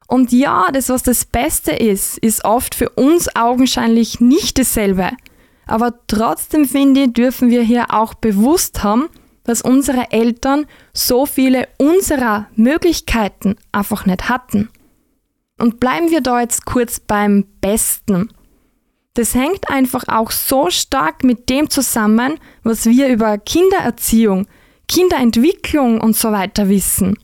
Und 0.07 0.31
ja, 0.33 0.67
das, 0.73 0.89
was 0.89 1.03
das 1.03 1.23
Beste 1.23 1.71
ist, 1.71 2.17
ist 2.17 2.43
oft 2.43 2.75
für 2.75 2.89
uns 2.89 3.33
augenscheinlich 3.35 4.19
nicht 4.19 4.59
dasselbe. 4.59 5.11
Aber 5.65 5.93
trotzdem 6.07 6.65
finde 6.65 7.03
ich, 7.03 7.13
dürfen 7.13 7.49
wir 7.49 7.61
hier 7.61 7.93
auch 7.93 8.13
bewusst 8.13 8.83
haben, 8.83 9.07
dass 9.45 9.61
unsere 9.61 10.11
Eltern 10.11 10.65
so 10.93 11.25
viele 11.25 11.67
unserer 11.77 12.47
Möglichkeiten 12.55 13.55
einfach 13.71 14.05
nicht 14.05 14.27
hatten. 14.27 14.69
Und 15.57 15.79
bleiben 15.79 16.11
wir 16.11 16.21
da 16.21 16.41
jetzt 16.41 16.65
kurz 16.65 16.99
beim 16.99 17.45
Besten. 17.61 18.29
Das 19.13 19.35
hängt 19.35 19.69
einfach 19.69 20.05
auch 20.07 20.31
so 20.31 20.69
stark 20.69 21.23
mit 21.23 21.49
dem 21.49 21.69
zusammen, 21.69 22.39
was 22.63 22.85
wir 22.85 23.09
über 23.09 23.37
Kindererziehung, 23.37 24.47
Kinderentwicklung 24.87 25.99
und 25.99 26.15
so 26.15 26.31
weiter 26.31 26.69
wissen. 26.69 27.17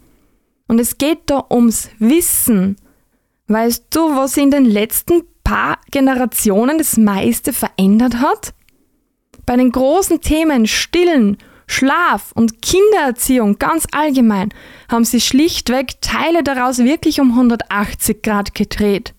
Und 0.68 0.80
es 0.80 0.98
geht 0.98 1.22
da 1.28 1.46
ums 1.50 1.90
Wissen. 1.98 2.76
Weißt 3.48 3.86
du, 3.92 4.16
was 4.16 4.36
in 4.36 4.52
den 4.52 4.66
letzten 4.66 5.24
paar 5.46 5.80
Generationen 5.92 6.78
das 6.78 6.98
meiste 6.98 7.54
verändert 7.54 8.16
hat? 8.20 8.54
Bei 9.46 9.56
den 9.56 9.72
großen 9.72 10.20
Themen 10.20 10.68
Stillen, 10.68 11.38
Schlaf 11.68 12.34
und 12.34 12.62
Kindererziehung 12.62 13.60
ganz 13.60 13.88
allgemein 13.94 14.54
haben 14.90 15.06
sie 15.06 15.22
schlichtweg 15.22 16.02
Teile 16.02 16.44
daraus 16.44 16.80
wirklich 16.80 17.22
um 17.22 17.32
180 17.32 18.22
Grad 18.22 18.56
gedreht. 18.56 19.14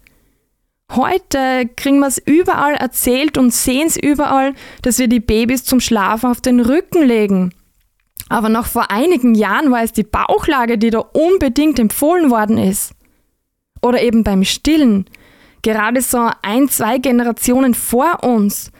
Heute 0.90 1.68
kriegen 1.76 2.00
wir 2.00 2.06
es 2.06 2.18
überall 2.18 2.74
erzählt 2.74 3.38
und 3.38 3.52
sehen 3.52 3.86
es 3.86 3.96
überall, 3.96 4.54
dass 4.82 4.98
wir 4.98 5.08
die 5.08 5.20
Babys 5.20 5.64
zum 5.64 5.80
Schlafen 5.80 6.30
auf 6.30 6.40
den 6.40 6.60
Rücken 6.60 7.02
legen. 7.04 7.52
Aber 8.28 8.48
noch 8.48 8.66
vor 8.66 8.90
einigen 8.90 9.34
Jahren 9.34 9.70
war 9.70 9.82
es 9.82 9.92
die 9.92 10.02
Bauchlage, 10.02 10.78
die 10.78 10.90
da 10.90 10.98
unbedingt 10.98 11.78
empfohlen 11.78 12.30
worden 12.30 12.58
ist. 12.58 12.92
Oder 13.82 14.02
eben 14.02 14.24
beim 14.24 14.44
Stillen. 14.44 15.06
Gerade 15.62 16.02
so 16.02 16.30
ein, 16.42 16.68
zwei 16.68 16.98
Generationen 16.98 17.74
vor 17.74 18.24
uns 18.24 18.70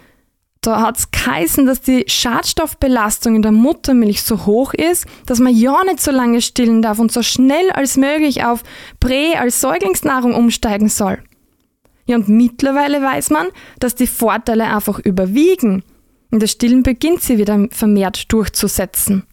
da 0.61 0.81
hat 0.81 0.99
es 0.99 1.11
geheißen, 1.11 1.67
dass 1.67 1.81
die 1.81 2.05
Schadstoffbelastung 2.07 3.37
in 3.37 3.43
der 3.43 3.53
Muttermilch 3.53 4.23
so 4.23 4.45
hoch 4.45 4.75
ist, 4.75 5.07
dass 5.27 5.39
man 5.39 5.55
ja 5.55 5.85
nicht 5.85 6.01
so 6.01 6.11
lange 6.11 6.43
stillen 6.43 6.83
darf 6.83 6.99
und 6.99 7.13
so 7.13 7.23
schnell 7.23 7.71
als 7.71 7.97
möglich 7.97 8.45
auf 8.45 8.63
Prä- 9.01 9.37
als 9.37 9.61
Säuglingsnahrung 9.61 10.35
umsteigen 10.35 10.89
soll. 10.89 11.23
Ja, 12.09 12.17
und 12.17 12.29
mittlerweile 12.29 13.03
weiß 13.03 13.29
man, 13.31 13.49
dass 13.81 13.95
die 13.95 14.07
Vorteile 14.07 14.65
einfach 14.65 14.99
überwiegen. 14.99 15.85
Und 16.31 16.43
das 16.43 16.53
Stillen 16.53 16.83
beginnt 16.83 17.23
sie 17.23 17.37
wieder 17.37 17.69
vermehrt 17.71 18.33
durchzusetzen. 18.33 19.25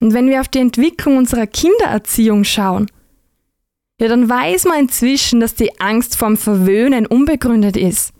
Und 0.00 0.14
wenn 0.14 0.28
wir 0.28 0.40
auf 0.40 0.48
die 0.48 0.60
Entwicklung 0.60 1.16
unserer 1.16 1.48
Kindererziehung 1.48 2.44
schauen, 2.44 2.86
ja, 4.00 4.08
dann 4.08 4.28
weiß 4.28 4.64
man 4.66 4.78
inzwischen, 4.78 5.40
dass 5.40 5.56
die 5.56 5.78
Angst 5.80 6.16
vorm 6.16 6.36
Verwöhnen 6.36 7.04
unbegründet 7.04 7.76
ist. 7.76 8.14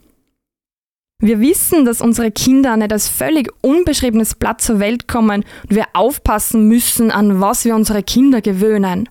Wir 1.20 1.40
wissen, 1.40 1.84
dass 1.84 2.00
unsere 2.00 2.32
Kinder 2.32 2.76
nicht 2.76 2.92
als 2.92 3.08
völlig 3.08 3.50
unbeschriebenes 3.62 4.34
Blatt 4.34 4.60
zur 4.60 4.80
Welt 4.80 5.06
kommen 5.06 5.44
und 5.68 5.76
wir 5.76 5.87
aufpassen 5.92 6.66
müssen, 6.66 7.10
an 7.10 7.40
was 7.40 7.64
wir 7.64 7.76
unsere 7.76 8.02
Kinder 8.02 8.40
gewöhnen. 8.40 9.08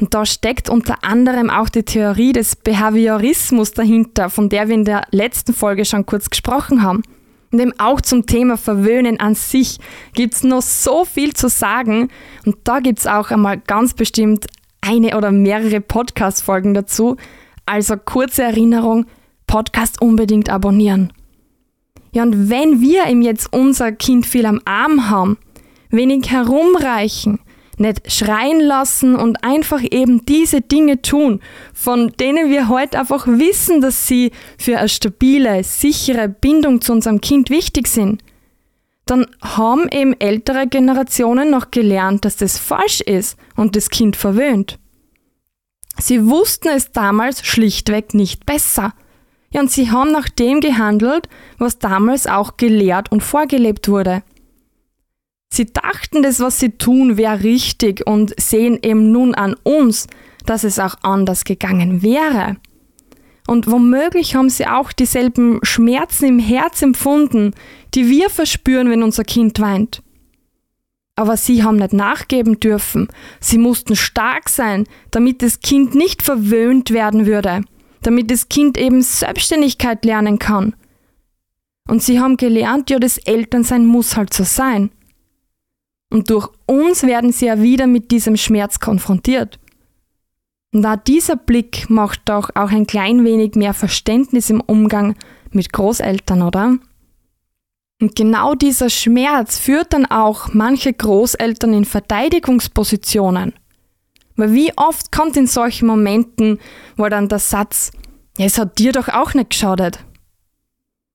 Und 0.00 0.12
da 0.12 0.26
steckt 0.26 0.68
unter 0.68 1.04
anderem 1.04 1.50
auch 1.50 1.68
die 1.68 1.84
Theorie 1.84 2.32
des 2.32 2.56
Behaviorismus 2.56 3.72
dahinter, 3.72 4.28
von 4.28 4.48
der 4.48 4.68
wir 4.68 4.74
in 4.74 4.84
der 4.84 5.06
letzten 5.12 5.54
Folge 5.54 5.84
schon 5.84 6.04
kurz 6.04 6.30
gesprochen 6.30 6.82
haben. 6.82 7.02
Und 7.52 7.60
eben 7.60 7.78
auch 7.78 8.00
zum 8.00 8.26
Thema 8.26 8.56
Verwöhnen 8.56 9.20
an 9.20 9.36
sich 9.36 9.78
gibt 10.14 10.34
es 10.34 10.42
noch 10.42 10.62
so 10.62 11.04
viel 11.04 11.34
zu 11.34 11.48
sagen. 11.48 12.08
Und 12.44 12.56
da 12.64 12.80
gibt 12.80 12.98
es 12.98 13.06
auch 13.06 13.30
einmal 13.30 13.58
ganz 13.58 13.94
bestimmt 13.94 14.46
eine 14.80 15.16
oder 15.16 15.30
mehrere 15.30 15.80
Podcast-Folgen 15.80 16.74
dazu. 16.74 17.16
Also 17.64 17.96
kurze 17.96 18.42
Erinnerung, 18.42 19.06
Podcast 19.46 20.02
unbedingt 20.02 20.50
abonnieren. 20.50 21.12
Ja, 22.10 22.24
und 22.24 22.50
wenn 22.50 22.80
wir 22.80 23.06
ihm 23.06 23.22
jetzt 23.22 23.52
unser 23.52 23.92
Kind 23.92 24.26
viel 24.26 24.46
am 24.46 24.60
Arm 24.64 25.08
haben, 25.08 25.38
wenig 25.90 26.32
herumreichen, 26.32 27.38
nicht 27.80 28.10
schreien 28.12 28.60
lassen 28.60 29.16
und 29.16 29.44
einfach 29.44 29.82
eben 29.82 30.24
diese 30.26 30.60
Dinge 30.60 31.02
tun, 31.02 31.40
von 31.72 32.12
denen 32.20 32.50
wir 32.50 32.68
heute 32.68 32.98
einfach 32.98 33.26
wissen, 33.26 33.80
dass 33.80 34.06
sie 34.06 34.32
für 34.58 34.78
eine 34.78 34.88
stabile, 34.88 35.64
sichere 35.64 36.28
Bindung 36.28 36.80
zu 36.80 36.92
unserem 36.92 37.20
Kind 37.20 37.50
wichtig 37.50 37.88
sind, 37.88 38.22
dann 39.06 39.26
haben 39.42 39.88
eben 39.92 40.18
ältere 40.18 40.66
Generationen 40.66 41.50
noch 41.50 41.70
gelernt, 41.70 42.24
dass 42.24 42.36
das 42.36 42.58
falsch 42.58 43.00
ist 43.00 43.36
und 43.56 43.76
das 43.76 43.90
Kind 43.90 44.16
verwöhnt. 44.16 44.78
Sie 45.98 46.26
wussten 46.26 46.68
es 46.68 46.92
damals 46.92 47.44
schlichtweg 47.44 48.14
nicht 48.14 48.46
besser. 48.46 48.94
Ja, 49.50 49.60
und 49.60 49.70
sie 49.70 49.90
haben 49.90 50.10
nach 50.10 50.28
dem 50.28 50.60
gehandelt, 50.60 51.28
was 51.58 51.78
damals 51.78 52.26
auch 52.26 52.56
gelehrt 52.56 53.12
und 53.12 53.22
vorgelebt 53.22 53.88
wurde. 53.88 54.22
Sie 55.54 55.66
dachten, 55.72 56.24
das, 56.24 56.40
was 56.40 56.58
sie 56.58 56.70
tun, 56.70 57.16
wäre 57.16 57.44
richtig 57.44 58.04
und 58.08 58.34
sehen 58.40 58.76
eben 58.82 59.12
nun 59.12 59.36
an 59.36 59.54
uns, 59.62 60.08
dass 60.46 60.64
es 60.64 60.80
auch 60.80 60.96
anders 61.02 61.44
gegangen 61.44 62.02
wäre. 62.02 62.56
Und 63.46 63.70
womöglich 63.70 64.34
haben 64.34 64.50
sie 64.50 64.66
auch 64.66 64.90
dieselben 64.90 65.60
Schmerzen 65.62 66.24
im 66.24 66.38
Herz 66.40 66.82
empfunden, 66.82 67.54
die 67.94 68.10
wir 68.10 68.30
verspüren, 68.30 68.90
wenn 68.90 69.04
unser 69.04 69.22
Kind 69.22 69.60
weint. 69.60 70.02
Aber 71.14 71.36
sie 71.36 71.62
haben 71.62 71.76
nicht 71.76 71.92
nachgeben 71.92 72.58
dürfen. 72.58 73.06
Sie 73.38 73.58
mussten 73.58 73.94
stark 73.94 74.48
sein, 74.48 74.88
damit 75.12 75.40
das 75.40 75.60
Kind 75.60 75.94
nicht 75.94 76.22
verwöhnt 76.22 76.90
werden 76.90 77.26
würde, 77.26 77.60
damit 78.02 78.28
das 78.28 78.48
Kind 78.48 78.76
eben 78.76 79.02
Selbstständigkeit 79.02 80.04
lernen 80.04 80.40
kann. 80.40 80.74
Und 81.88 82.02
sie 82.02 82.18
haben 82.18 82.38
gelernt, 82.38 82.90
ja, 82.90 82.98
das 82.98 83.18
Elternsein 83.18 83.86
muss 83.86 84.16
halt 84.16 84.34
so 84.34 84.42
sein. 84.42 84.90
Und 86.14 86.30
durch 86.30 86.48
uns 86.66 87.02
werden 87.02 87.32
sie 87.32 87.46
ja 87.46 87.60
wieder 87.60 87.88
mit 87.88 88.12
diesem 88.12 88.36
Schmerz 88.36 88.78
konfrontiert. 88.78 89.58
Und 90.72 90.86
auch 90.86 90.94
dieser 90.94 91.34
Blick 91.34 91.90
macht 91.90 92.20
doch 92.26 92.50
auch 92.54 92.70
ein 92.70 92.86
klein 92.86 93.24
wenig 93.24 93.56
mehr 93.56 93.74
Verständnis 93.74 94.48
im 94.48 94.60
Umgang 94.60 95.16
mit 95.50 95.72
Großeltern, 95.72 96.42
oder? 96.42 96.78
Und 98.00 98.14
genau 98.14 98.54
dieser 98.54 98.90
Schmerz 98.90 99.58
führt 99.58 99.92
dann 99.92 100.06
auch 100.06 100.54
manche 100.54 100.92
Großeltern 100.92 101.74
in 101.74 101.84
Verteidigungspositionen. 101.84 103.52
Weil 104.36 104.52
wie 104.52 104.72
oft 104.76 105.10
kommt 105.10 105.36
in 105.36 105.48
solchen 105.48 105.88
Momenten 105.88 106.60
wohl 106.96 107.10
dann 107.10 107.28
der 107.28 107.40
Satz, 107.40 107.90
ja, 108.38 108.46
es 108.46 108.56
hat 108.56 108.78
dir 108.78 108.92
doch 108.92 109.08
auch 109.08 109.34
nicht 109.34 109.50
geschadet. 109.50 109.98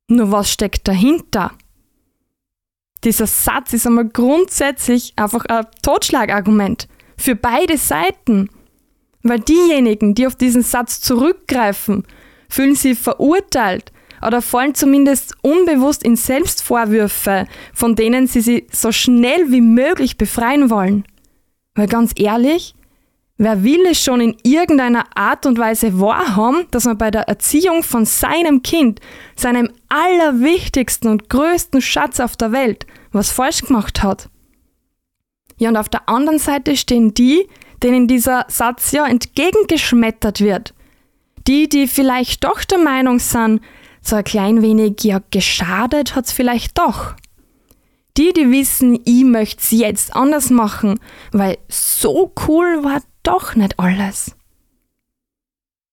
Nur 0.09 0.29
was 0.33 0.51
steckt 0.51 0.89
dahinter? 0.89 1.53
Dieser 3.03 3.27
Satz 3.27 3.73
ist 3.73 3.87
einmal 3.87 4.07
grundsätzlich 4.07 5.13
einfach 5.15 5.45
ein 5.45 5.65
Totschlagargument 5.81 6.87
für 7.17 7.35
beide 7.35 7.77
Seiten. 7.77 8.49
Weil 9.23 9.39
diejenigen, 9.39 10.15
die 10.15 10.27
auf 10.27 10.35
diesen 10.35 10.63
Satz 10.63 11.01
zurückgreifen, 11.01 12.05
fühlen 12.49 12.75
sich 12.75 12.97
verurteilt 12.97 13.91
oder 14.25 14.41
fallen 14.41 14.75
zumindest 14.75 15.35
unbewusst 15.41 16.03
in 16.03 16.15
Selbstvorwürfe, 16.15 17.47
von 17.73 17.95
denen 17.95 18.27
sie 18.27 18.41
sich 18.41 18.67
so 18.71 18.91
schnell 18.91 19.51
wie 19.51 19.61
möglich 19.61 20.17
befreien 20.17 20.69
wollen. 20.69 21.05
Weil 21.75 21.87
ganz 21.87 22.11
ehrlich, 22.17 22.75
wer 23.39 23.63
will 23.63 23.85
es 23.89 24.03
schon 24.03 24.21
in 24.21 24.37
irgendeiner 24.43 25.05
Art 25.15 25.47
und 25.47 25.57
Weise 25.57 25.99
wahrhaben, 25.99 26.67
dass 26.71 26.85
man 26.85 26.97
bei 26.97 27.09
der 27.09 27.23
Erziehung 27.23 27.81
von 27.81 28.05
seinem 28.05 28.61
Kind, 28.61 28.99
seinem 29.35 29.71
allerwichtigsten 29.87 31.09
und 31.09 31.29
größten 31.29 31.81
Schatz 31.81 32.19
auf 32.19 32.35
der 32.35 32.51
Welt, 32.51 32.85
was 33.11 33.31
falsch 33.31 33.61
gemacht 33.61 34.03
hat? 34.03 34.29
Ja, 35.57 35.69
und 35.69 35.77
auf 35.77 35.89
der 35.89 36.07
anderen 36.07 36.37
Seite 36.37 36.75
stehen 36.75 37.13
die, 37.13 37.47
denen 37.81 38.07
dieser 38.07 38.45
Satz 38.49 38.91
ja 38.91 39.07
entgegengeschmettert 39.07 40.41
wird. 40.41 40.73
Die, 41.47 41.69
die 41.69 41.87
vielleicht 41.87 42.43
doch 42.43 42.63
der 42.65 42.77
Meinung 42.77 43.19
sind, 43.19 43.61
so 44.01 44.17
ein 44.17 44.23
klein 44.23 44.61
wenig, 44.61 45.03
ja, 45.03 45.21
geschadet 45.31 46.15
hat's 46.15 46.33
vielleicht 46.33 46.77
doch. 46.77 47.15
Die, 48.17 48.33
die 48.33 48.51
wissen, 48.51 48.99
ich 49.05 49.23
möchte 49.23 49.61
es 49.61 49.71
jetzt 49.71 50.13
anders 50.13 50.49
machen, 50.49 50.99
weil 51.31 51.57
so 51.69 52.33
cool 52.47 52.83
war 52.83 53.01
doch 53.23 53.55
nicht 53.55 53.79
alles. 53.79 54.35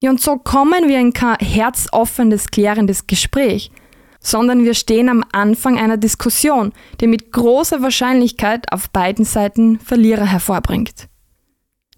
Ja, 0.02 0.10
und 0.10 0.20
so 0.20 0.36
kommen 0.36 0.88
wir 0.88 0.98
in 1.00 1.12
kein 1.12 1.36
herzoffenes, 1.36 2.48
klärendes 2.48 3.06
Gespräch, 3.06 3.70
sondern 4.20 4.64
wir 4.64 4.74
stehen 4.74 5.08
am 5.08 5.24
Anfang 5.32 5.78
einer 5.78 5.96
Diskussion, 5.96 6.72
die 7.00 7.06
mit 7.06 7.32
großer 7.32 7.80
Wahrscheinlichkeit 7.80 8.72
auf 8.72 8.90
beiden 8.90 9.24
Seiten 9.24 9.78
Verlierer 9.78 10.26
hervorbringt. 10.26 11.08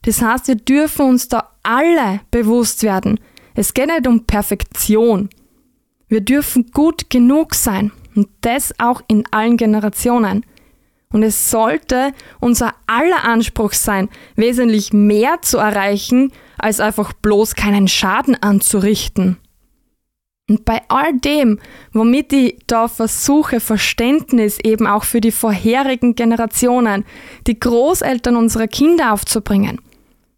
Das 0.02 0.22
heißt, 0.22 0.48
wir 0.48 0.54
dürfen 0.54 1.06
uns 1.06 1.28
da 1.28 1.50
alle 1.62 2.20
bewusst 2.30 2.82
werden, 2.82 3.18
es 3.54 3.74
geht 3.74 3.88
nicht 3.88 4.06
um 4.06 4.24
Perfektion. 4.24 5.30
Wir 6.06 6.20
dürfen 6.20 6.70
gut 6.70 7.10
genug 7.10 7.56
sein 7.56 7.90
und 8.14 8.28
das 8.42 8.72
auch 8.78 9.02
in 9.08 9.24
allen 9.32 9.56
Generationen. 9.56 10.46
Und 11.10 11.22
es 11.22 11.50
sollte 11.50 12.12
unser 12.38 12.74
aller 12.86 13.24
Anspruch 13.24 13.72
sein, 13.72 14.08
wesentlich 14.36 14.92
mehr 14.92 15.40
zu 15.40 15.58
erreichen, 15.58 16.32
als 16.58 16.80
einfach 16.80 17.12
bloß 17.12 17.54
keinen 17.54 17.88
Schaden 17.88 18.34
anzurichten. 18.42 19.38
Und 20.48 20.64
bei 20.64 20.82
all 20.88 21.12
dem, 21.18 21.58
womit 21.92 22.32
ich 22.32 22.58
da 22.66 22.88
versuche, 22.88 23.60
Verständnis 23.60 24.58
eben 24.58 24.86
auch 24.86 25.04
für 25.04 25.20
die 25.20 25.30
vorherigen 25.30 26.14
Generationen, 26.14 27.04
die 27.46 27.60
Großeltern 27.60 28.36
unserer 28.36 28.66
Kinder 28.66 29.12
aufzubringen, 29.12 29.80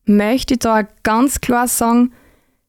möchte 0.05 0.55
ich 0.55 0.61
da 0.61 0.83
ganz 1.05 1.41
klar 1.41 1.69
sagen, 1.69 2.13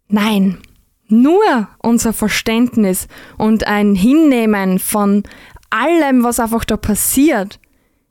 nein, 0.08 0.60
nur 1.08 1.68
unser 1.80 2.14
Verständnis 2.14 3.08
und 3.38 3.66
ein 3.66 3.96
Hinnehmen 3.96 4.78
von 4.78 5.24
allem, 5.72 6.24
was 6.24 6.40
einfach 6.40 6.64
da 6.64 6.78
passiert, 6.78 7.60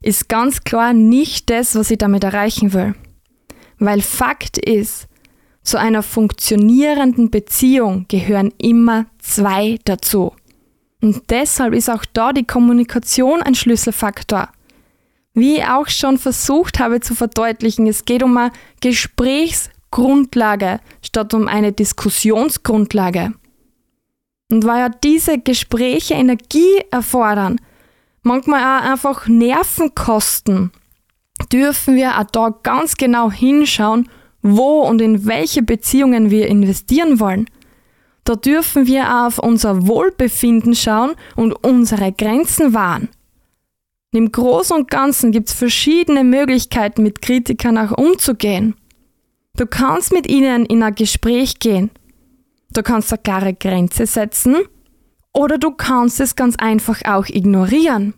ist 0.02 0.28
ganz 0.28 0.64
klar 0.64 0.92
nicht 0.92 1.50
das, 1.50 1.74
was 1.74 1.90
ich 1.90 1.98
damit 1.98 2.24
erreichen 2.24 2.72
will. 2.72 2.94
Weil 3.78 4.00
Fakt 4.00 4.58
ist, 4.58 5.08
zu 5.62 5.78
einer 5.78 6.02
funktionierenden 6.02 7.30
Beziehung 7.30 8.06
gehören 8.08 8.52
immer 8.58 9.06
zwei 9.18 9.78
dazu. 9.84 10.32
Und 11.02 11.30
deshalb 11.30 11.74
ist 11.74 11.90
auch 11.90 12.04
da 12.12 12.32
die 12.32 12.46
Kommunikation 12.46 13.42
ein 13.42 13.54
Schlüsselfaktor. 13.54 14.48
Wie 15.32 15.56
ich 15.56 15.64
auch 15.64 15.88
schon 15.88 16.18
versucht 16.18 16.80
habe 16.80 17.00
zu 17.00 17.14
verdeutlichen, 17.14 17.86
es 17.86 18.04
geht 18.04 18.22
um 18.22 18.36
eine 18.36 18.52
Gesprächsgrundlage 18.80 20.80
statt 21.02 21.34
um 21.34 21.46
eine 21.46 21.72
Diskussionsgrundlage. 21.72 23.32
Und 24.50 24.64
weil 24.64 24.80
ja 24.80 24.88
diese 24.88 25.38
Gespräche 25.38 26.14
Energie 26.14 26.82
erfordern, 26.90 27.60
manchmal 28.22 28.60
auch 28.62 28.90
einfach 28.90 29.28
Nerven 29.28 29.94
kosten, 29.94 30.72
dürfen 31.52 31.96
wir 31.96 32.18
auch 32.18 32.24
da 32.24 32.50
ganz 32.62 32.96
genau 32.96 33.30
hinschauen, 33.30 34.08
wo 34.42 34.80
und 34.82 35.00
in 35.00 35.26
welche 35.26 35.62
Beziehungen 35.62 36.30
wir 36.30 36.46
investieren 36.46 37.20
wollen. 37.20 37.46
Da 38.24 38.36
dürfen 38.36 38.86
wir 38.86 39.08
auch 39.08 39.26
auf 39.26 39.38
unser 39.38 39.86
Wohlbefinden 39.86 40.74
schauen 40.74 41.12
und 41.36 41.52
unsere 41.52 42.12
Grenzen 42.12 42.74
wahren. 42.74 43.08
Im 44.12 44.32
Großen 44.32 44.76
und 44.76 44.90
Ganzen 44.90 45.30
gibt 45.32 45.48
es 45.48 45.54
verschiedene 45.54 46.24
Möglichkeiten, 46.24 47.02
mit 47.02 47.22
Kritikern 47.22 47.78
auch 47.78 47.96
umzugehen. 47.96 48.74
Du 49.56 49.66
kannst 49.66 50.12
mit 50.12 50.28
ihnen 50.28 50.66
in 50.66 50.82
ein 50.82 50.94
Gespräch 50.94 51.58
gehen. 51.58 51.90
Du 52.72 52.82
kannst 52.82 53.12
eine 53.12 53.22
klare 53.22 53.54
Grenze 53.54 54.06
setzen 54.06 54.56
oder 55.32 55.58
du 55.58 55.70
kannst 55.72 56.20
es 56.20 56.36
ganz 56.36 56.56
einfach 56.56 57.02
auch 57.04 57.26
ignorieren. 57.26 58.14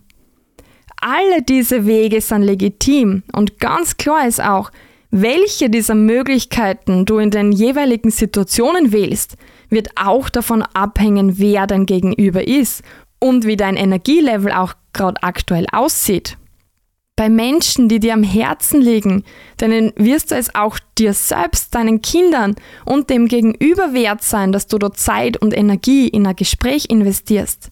Alle 1.01 1.41
diese 1.41 1.85
Wege 1.85 2.21
sind 2.21 2.43
legitim 2.43 3.23
und 3.33 3.59
ganz 3.59 3.97
klar 3.97 4.27
ist 4.27 4.41
auch, 4.41 4.71
welche 5.11 5.69
dieser 5.69 5.95
Möglichkeiten 5.95 7.05
du 7.05 7.19
in 7.19 7.29
den 7.29 7.51
jeweiligen 7.51 8.09
Situationen 8.09 8.91
wählst, 8.91 9.37
wird 9.69 9.89
auch 9.95 10.29
davon 10.29 10.63
abhängen, 10.63 11.37
wer 11.37 11.67
dein 11.67 11.85
Gegenüber 11.85 12.47
ist 12.47 12.83
und 13.19 13.45
wie 13.45 13.57
dein 13.57 13.77
Energielevel 13.77 14.51
auch 14.51 14.73
gerade 14.91 15.21
aktuell 15.21 15.67
aussieht. 15.71 16.37
Bei 17.15 17.29
Menschen, 17.29 17.89
die 17.89 17.99
dir 17.99 18.13
am 18.13 18.23
Herzen 18.23 18.81
liegen, 18.81 19.23
denen 19.61 19.93
wirst 19.95 20.31
du 20.31 20.35
es 20.35 20.55
auch 20.55 20.79
dir 20.97 21.13
selbst, 21.13 21.75
deinen 21.75 22.01
Kindern 22.01 22.55
und 22.85 23.11
dem 23.11 23.27
Gegenüber 23.27 23.93
wert 23.93 24.23
sein, 24.23 24.51
dass 24.51 24.65
du 24.65 24.79
dort 24.79 24.97
Zeit 24.97 25.37
und 25.37 25.55
Energie 25.55 26.07
in 26.07 26.25
ein 26.25 26.35
Gespräch 26.35 26.85
investierst. 26.89 27.69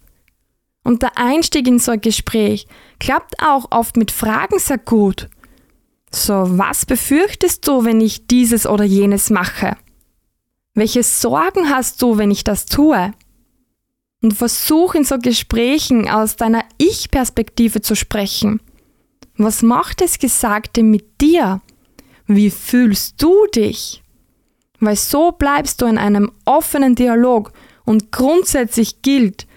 Und 0.84 1.01
der 1.01 1.17
Einstieg 1.17 1.67
in 1.67 1.80
so 1.80 1.91
ein 1.91 2.01
Gespräch 2.01 2.67
klappt 2.99 3.36
auch 3.43 3.71
oft 3.71 3.97
mit 3.97 4.12
Fragen 4.12 4.60
sehr 4.60 4.77
gut. 4.77 5.27
So, 6.13 6.34
was 6.58 6.86
befürchtest 6.86 7.67
du, 7.67 7.84
wenn 7.84 8.01
ich 8.01 8.27
dieses 8.27 8.67
oder 8.67 8.84
jenes 8.84 9.30
mache? 9.30 9.75
Welche 10.73 11.04
Sorgen 11.04 11.69
hast 11.69 12.01
du, 12.01 12.17
wenn 12.17 12.32
ich 12.32 12.43
das 12.43 12.65
tue? 12.65 13.13
Und 14.21 14.34
versuch 14.34 14.93
in 14.93 15.04
so 15.04 15.17
Gesprächen 15.17 16.08
aus 16.08 16.36
deiner 16.36 16.63
Ich-Perspektive 16.77 17.82
zu 17.82 17.95
sprechen. 17.95 18.60
Was 19.43 19.63
macht 19.63 20.01
das 20.01 20.19
Gesagte 20.19 20.84
mit 20.84 21.19
dir? 21.19 21.62
Wie 22.27 22.51
fühlst 22.51 23.21
du 23.21 23.47
dich? 23.56 24.04
Weil 24.80 24.95
so 24.95 25.32
bleibst 25.32 25.82
du 25.82 25.88
in 25.88 25.97
einem 25.97 26.32
offenen 26.45 26.93
Dialog 26.93 27.51
und 27.84 28.12
grundsätzlich 28.12 29.01
gilt, 29.01 29.47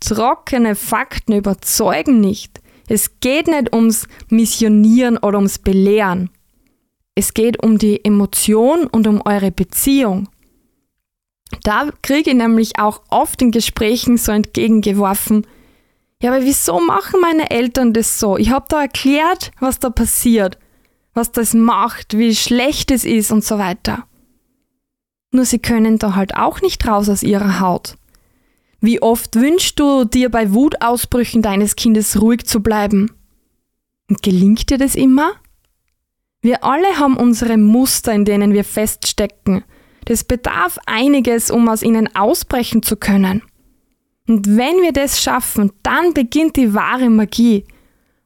trockene 0.00 0.74
Fakten 0.74 1.34
überzeugen 1.34 2.20
nicht. 2.20 2.60
Es 2.88 3.20
geht 3.20 3.46
nicht 3.46 3.72
ums 3.72 4.08
Missionieren 4.30 5.16
oder 5.16 5.38
ums 5.38 5.60
Belehren. 5.60 6.30
Es 7.14 7.32
geht 7.32 7.62
um 7.62 7.78
die 7.78 8.04
Emotion 8.04 8.88
und 8.88 9.06
um 9.06 9.22
eure 9.24 9.52
Beziehung. 9.52 10.28
Da 11.62 11.90
kriege 12.02 12.30
ich 12.30 12.36
nämlich 12.36 12.80
auch 12.80 13.02
oft 13.10 13.40
in 13.42 13.52
Gesprächen 13.52 14.16
so 14.16 14.32
entgegengeworfen, 14.32 15.46
ja, 16.22 16.32
aber 16.32 16.44
wieso 16.44 16.80
machen 16.80 17.20
meine 17.20 17.50
Eltern 17.50 17.92
das 17.92 18.18
so? 18.18 18.36
Ich 18.36 18.50
habe 18.50 18.66
da 18.68 18.82
erklärt, 18.82 19.52
was 19.58 19.78
da 19.78 19.88
passiert, 19.88 20.58
was 21.14 21.32
das 21.32 21.54
macht, 21.54 22.16
wie 22.16 22.34
schlecht 22.34 22.90
es 22.90 23.04
ist 23.04 23.32
und 23.32 23.42
so 23.44 23.58
weiter. 23.58 24.04
Nur 25.32 25.44
sie 25.44 25.60
können 25.60 25.98
da 25.98 26.14
halt 26.14 26.36
auch 26.36 26.60
nicht 26.60 26.86
raus 26.86 27.08
aus 27.08 27.22
ihrer 27.22 27.60
Haut. 27.60 27.96
Wie 28.80 29.00
oft 29.00 29.36
wünschst 29.36 29.78
du 29.78 30.04
dir 30.04 30.30
bei 30.30 30.52
Wutausbrüchen 30.52 31.42
deines 31.42 31.76
Kindes 31.76 32.20
ruhig 32.20 32.46
zu 32.46 32.60
bleiben? 32.60 33.12
Und 34.08 34.22
gelingt 34.22 34.70
dir 34.70 34.78
das 34.78 34.94
immer? 34.94 35.32
Wir 36.42 36.64
alle 36.64 36.98
haben 36.98 37.16
unsere 37.16 37.58
Muster, 37.58 38.12
in 38.12 38.24
denen 38.24 38.52
wir 38.52 38.64
feststecken. 38.64 39.64
Das 40.06 40.24
bedarf 40.24 40.78
einiges, 40.86 41.50
um 41.50 41.68
aus 41.68 41.82
ihnen 41.82 42.14
ausbrechen 42.16 42.82
zu 42.82 42.96
können. 42.96 43.42
Und 44.30 44.46
wenn 44.56 44.80
wir 44.80 44.92
das 44.92 45.20
schaffen, 45.20 45.72
dann 45.82 46.14
beginnt 46.14 46.54
die 46.54 46.72
wahre 46.72 47.10
Magie. 47.10 47.64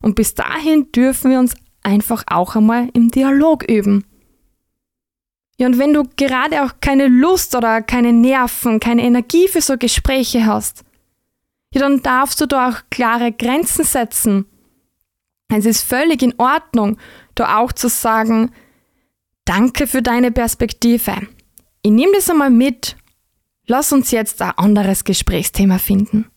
Und 0.02 0.16
bis 0.16 0.34
dahin 0.34 0.92
dürfen 0.92 1.30
wir 1.30 1.38
uns 1.38 1.54
einfach 1.82 2.24
auch 2.26 2.56
einmal 2.56 2.90
im 2.92 3.10
Dialog 3.10 3.62
üben. 3.66 4.04
Ja, 5.56 5.66
und 5.66 5.78
wenn 5.78 5.94
du 5.94 6.02
gerade 6.18 6.62
auch 6.62 6.72
keine 6.82 7.08
Lust 7.08 7.54
oder 7.54 7.80
keine 7.80 8.12
Nerven, 8.12 8.80
keine 8.80 9.02
Energie 9.02 9.48
für 9.48 9.62
so 9.62 9.78
Gespräche 9.78 10.44
hast, 10.44 10.84
ja, 11.72 11.80
dann 11.80 12.02
darfst 12.02 12.38
du 12.38 12.44
da 12.44 12.68
auch 12.68 12.82
klare 12.90 13.32
Grenzen 13.32 13.86
setzen. 13.86 14.44
Es 15.48 15.64
ist 15.64 15.84
völlig 15.84 16.20
in 16.20 16.34
Ordnung, 16.36 16.98
da 17.34 17.56
auch 17.56 17.72
zu 17.72 17.88
sagen, 17.88 18.50
danke 19.46 19.86
für 19.86 20.02
deine 20.02 20.32
Perspektive. 20.32 21.14
Ich 21.80 21.90
nehme 21.90 22.12
das 22.12 22.28
einmal 22.28 22.50
mit 22.50 22.94
lass 23.66 23.92
uns 23.92 24.10
jetzt 24.10 24.40
ein 24.42 24.52
anderes 24.52 25.04
Gesprächsthema 25.04 25.78
finden. 25.78 26.30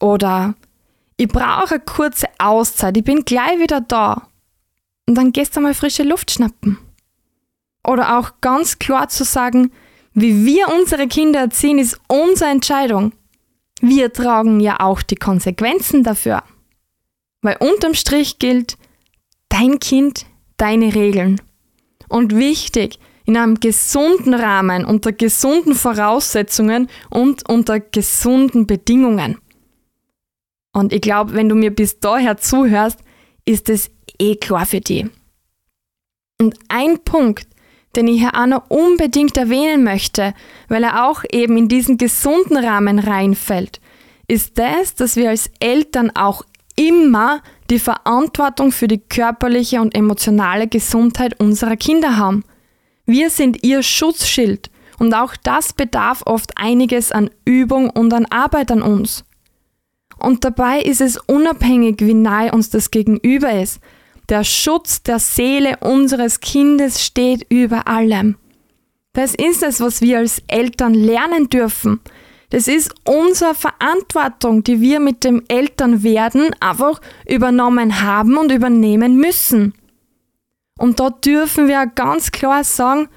Oder 0.00 0.54
ich 1.16 1.28
brauche 1.28 1.76
eine 1.76 1.84
kurze 1.84 2.26
Auszeit, 2.38 2.96
ich 2.96 3.04
bin 3.04 3.24
gleich 3.24 3.58
wieder 3.60 3.80
da. 3.80 4.28
Und 5.06 5.16
dann 5.16 5.32
gehst 5.32 5.56
du 5.56 5.60
mal 5.60 5.74
frische 5.74 6.02
Luft 6.02 6.30
schnappen. 6.30 6.78
Oder 7.86 8.18
auch 8.18 8.32
ganz 8.40 8.78
klar 8.78 9.08
zu 9.08 9.24
sagen, 9.24 9.70
wie 10.14 10.46
wir 10.46 10.68
unsere 10.68 11.06
Kinder 11.08 11.40
erziehen, 11.40 11.78
ist 11.78 12.00
unsere 12.08 12.50
Entscheidung. 12.50 13.12
Wir 13.80 14.12
tragen 14.12 14.60
ja 14.60 14.80
auch 14.80 15.02
die 15.02 15.16
Konsequenzen 15.16 16.04
dafür. 16.04 16.42
Weil 17.42 17.56
unterm 17.58 17.94
Strich 17.94 18.38
gilt, 18.38 18.78
dein 19.48 19.78
Kind, 19.80 20.24
deine 20.56 20.94
Regeln. 20.94 21.40
Und 22.08 22.34
wichtig, 22.34 22.98
in 23.26 23.36
einem 23.36 23.60
gesunden 23.60 24.34
Rahmen, 24.34 24.84
unter 24.84 25.12
gesunden 25.12 25.74
Voraussetzungen 25.74 26.88
und 27.10 27.48
unter 27.48 27.80
gesunden 27.80 28.66
Bedingungen. 28.66 29.38
Und 30.72 30.92
ich 30.92 31.00
glaube, 31.00 31.34
wenn 31.34 31.48
du 31.48 31.54
mir 31.54 31.74
bis 31.74 32.00
daher 32.00 32.36
zuhörst, 32.36 32.98
ist 33.44 33.68
es 33.68 33.90
eh 34.18 34.36
klar 34.36 34.66
für 34.66 34.80
dich. 34.80 35.06
Und 36.40 36.56
ein 36.68 36.98
Punkt, 37.04 37.46
den 37.96 38.08
ich 38.08 38.20
hier 38.20 38.34
auch 38.34 38.46
noch 38.46 38.68
unbedingt 38.70 39.36
erwähnen 39.36 39.84
möchte, 39.84 40.34
weil 40.68 40.82
er 40.82 41.08
auch 41.08 41.22
eben 41.30 41.56
in 41.56 41.68
diesen 41.68 41.96
gesunden 41.96 42.56
Rahmen 42.56 42.98
reinfällt, 42.98 43.80
ist 44.26 44.58
das, 44.58 44.94
dass 44.94 45.16
wir 45.16 45.30
als 45.30 45.50
Eltern 45.60 46.10
auch 46.14 46.44
immer 46.76 47.42
die 47.70 47.78
Verantwortung 47.78 48.72
für 48.72 48.88
die 48.88 48.98
körperliche 48.98 49.80
und 49.80 49.94
emotionale 49.94 50.66
Gesundheit 50.66 51.38
unserer 51.40 51.76
Kinder 51.76 52.16
haben. 52.16 52.44
Wir 53.06 53.30
sind 53.30 53.62
ihr 53.62 53.82
Schutzschild 53.82 54.70
und 54.98 55.14
auch 55.14 55.36
das 55.42 55.72
bedarf 55.72 56.22
oft 56.24 56.56
einiges 56.56 57.12
an 57.12 57.30
Übung 57.44 57.90
und 57.90 58.12
an 58.14 58.26
Arbeit 58.26 58.70
an 58.70 58.82
uns. 58.82 59.24
Und 60.18 60.44
dabei 60.44 60.80
ist 60.80 61.00
es 61.00 61.18
unabhängig, 61.18 61.96
wie 62.00 62.14
nahe 62.14 62.52
uns 62.52 62.70
das 62.70 62.90
Gegenüber 62.90 63.52
ist. 63.60 63.80
Der 64.28 64.42
Schutz 64.42 65.02
der 65.02 65.18
Seele 65.18 65.76
unseres 65.80 66.40
Kindes 66.40 67.04
steht 67.04 67.46
über 67.50 67.86
allem. 67.88 68.36
Das 69.12 69.34
ist 69.34 69.62
es, 69.62 69.80
was 69.80 70.00
wir 70.00 70.18
als 70.18 70.42
Eltern 70.46 70.94
lernen 70.94 71.50
dürfen. 71.50 72.00
Das 72.50 72.68
ist 72.68 72.94
unsere 73.04 73.54
Verantwortung, 73.54 74.64
die 74.64 74.80
wir 74.80 75.00
mit 75.00 75.24
dem 75.24 75.42
Elternwerden 75.48 76.54
einfach 76.60 77.00
übernommen 77.26 78.00
haben 78.02 78.36
und 78.36 78.50
übernehmen 78.50 79.16
müssen. 79.16 79.74
Und 80.78 81.00
da 81.00 81.10
dürfen 81.10 81.68
wir 81.68 81.86
ganz 81.86 82.32
klar 82.32 82.64
sagen, 82.64 83.08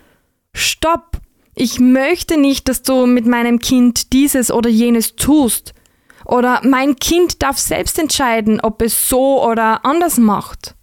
stopp, 0.54 1.20
ich 1.56 1.80
möchte 1.80 2.38
nicht, 2.38 2.70
dass 2.70 2.84
du 2.84 3.08
mit 3.08 3.26
meinem 3.26 3.60
Kind 3.60 4.13
dieses 4.13 4.52
oder 4.52 4.70
jenes 4.70 5.15
tust. 5.15 5.74
Oder 6.26 6.62
mein 6.63 6.98
Kind 6.98 7.41
darf 7.41 7.58
selbst 7.58 7.98
entscheiden, 7.98 8.60
ob 8.62 8.82
es 8.82 9.10
so 9.10 9.43
oder 9.43 9.86
anders 9.86 10.17
macht. 10.17 10.76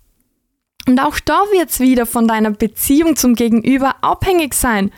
Und 0.88 1.00
auch 1.00 1.20
da 1.20 1.42
wird 1.52 1.70
es 1.70 1.80
wieder 1.80 2.06
von 2.06 2.26
deiner 2.26 2.50
Beziehung 2.50 3.16
zum 3.16 3.34
Gegenüber 3.34 3.96
abhängig 4.02 4.54
sein, 4.54 4.90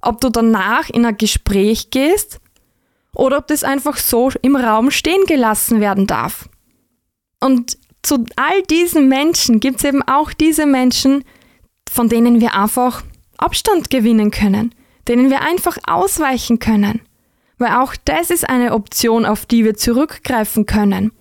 ob 0.00 0.20
du 0.20 0.28
danach 0.28 0.90
in 0.90 1.06
ein 1.06 1.16
Gespräch 1.16 1.90
gehst 1.90 2.40
oder 3.14 3.38
ob 3.38 3.46
das 3.46 3.64
einfach 3.64 3.96
so 3.96 4.30
im 4.42 4.56
Raum 4.56 4.90
stehen 4.90 5.24
gelassen 5.26 5.80
werden 5.80 6.06
darf. 6.06 6.48
Und 7.40 7.78
zu 8.02 8.24
all 8.36 8.62
diesen 8.62 9.08
Menschen 9.08 9.60
gibt 9.60 9.78
es 9.78 9.84
eben 9.84 10.02
auch 10.02 10.32
diese 10.32 10.66
Menschen, 10.66 11.24
von 11.90 12.08
denen 12.08 12.40
wir 12.40 12.54
einfach 12.54 13.02
Abstand 13.38 13.90
gewinnen 13.90 14.30
können, 14.30 14.74
denen 15.08 15.30
wir 15.30 15.42
einfach 15.42 15.78
ausweichen 15.86 16.58
können. 16.58 17.00
Weil 17.58 17.76
auch 17.76 17.94
das 18.04 18.30
ist 18.30 18.48
eine 18.48 18.72
Option, 18.72 19.24
auf 19.24 19.46
die 19.46 19.64
wir 19.64 19.74
zurückgreifen 19.74 20.66
können. 20.66 21.12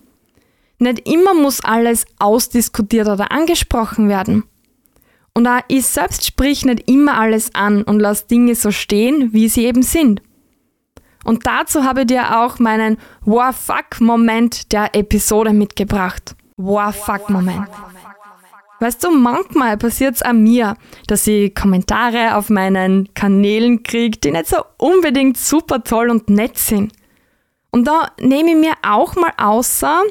Nicht 0.79 1.07
immer 1.07 1.35
muss 1.35 1.63
alles 1.63 2.05
ausdiskutiert 2.17 3.07
oder 3.07 3.31
angesprochen 3.31 4.09
werden. 4.09 4.43
Und 5.33 5.47
auch 5.47 5.61
ich 5.67 5.85
selbst 5.85 6.25
sprich 6.25 6.65
nicht 6.65 6.89
immer 6.89 7.19
alles 7.19 7.53
an 7.53 7.83
und 7.83 7.99
lasse 7.99 8.27
Dinge 8.27 8.55
so 8.55 8.71
stehen, 8.71 9.33
wie 9.33 9.47
sie 9.47 9.65
eben 9.65 9.83
sind. 9.83 10.21
Und 11.23 11.45
dazu 11.45 11.83
habe 11.83 12.01
ich 12.01 12.07
dir 12.07 12.39
auch 12.39 12.59
meinen 12.59 12.97
War 13.21 13.53
Fuck 13.53 14.01
Moment 14.01 14.71
der 14.71 14.95
Episode 14.95 15.53
mitgebracht. 15.53 16.35
War 16.63 16.93
Fuck 16.93 17.29
Moment. 17.29 17.67
Weißt 18.79 19.03
du, 19.03 19.11
manchmal 19.11 19.77
passiert 19.77 20.15
es 20.15 20.21
an 20.23 20.41
mir, 20.41 20.75
dass 21.05 21.27
ich 21.27 21.53
Kommentare 21.53 22.35
auf 22.35 22.49
meinen 22.49 23.13
Kanälen 23.13 23.83
kriege, 23.83 24.17
die 24.17 24.31
nicht 24.31 24.47
so 24.47 24.57
unbedingt 24.77 25.37
super 25.37 25.83
toll 25.83 26.09
und 26.09 26.29
nett 26.31 26.57
sind. 26.57 26.91
Und 27.69 27.87
da 27.87 28.11
nehme 28.19 28.51
ich 28.51 28.57
mir 28.57 28.73
auch 28.83 29.15
mal 29.15 29.31
außer, 29.37 30.01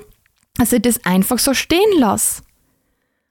dass 0.56 0.72
ich 0.72 0.82
das 0.82 1.04
einfach 1.04 1.38
so 1.38 1.52
stehen 1.52 1.98
lasse. 1.98 2.42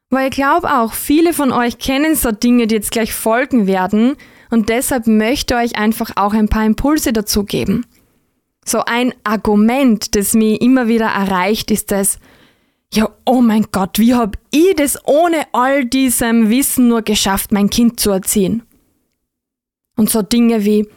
Weil 0.10 0.30
ich 0.30 0.36
glaube 0.36 0.74
auch, 0.74 0.94
viele 0.94 1.34
von 1.34 1.52
euch 1.52 1.78
kennen 1.78 2.16
so 2.16 2.32
Dinge, 2.32 2.68
die 2.68 2.76
jetzt 2.76 2.92
gleich 2.92 3.14
folgen 3.14 3.66
werden. 3.66 4.18
Und 4.50 4.70
deshalb 4.70 5.08
möchte 5.08 5.54
ich 5.54 5.60
euch 5.60 5.80
einfach 5.80 6.12
auch 6.16 6.34
ein 6.34 6.50
paar 6.50 6.66
Impulse 6.66 7.14
dazu 7.14 7.46
geben. 7.46 7.86
So 8.66 8.84
ein 8.86 9.14
Argument, 9.24 10.16
das 10.16 10.34
mich 10.34 10.62
immer 10.62 10.88
wieder 10.88 11.08
erreicht, 11.08 11.72
ist 11.72 11.92
das, 11.92 12.20
ja, 12.92 13.10
oh 13.26 13.42
mein 13.42 13.68
Gott, 13.72 14.00
wie 14.00 14.16
hab 14.16 14.38
ich 14.52 14.76
das 14.76 14.98
ohne 15.06 15.44
all 15.54 15.86
diesem 15.86 16.50
Wissen 16.50 16.88
nur 16.88 17.04
geschafft, 17.04 17.52
mein 17.52 17.70
Kind 17.70 18.00
zu 18.00 18.10
erziehen? 18.12 18.64
Und 19.96 20.10
so 20.10 20.22
Dinge 20.22 20.66
wie, 20.66 20.88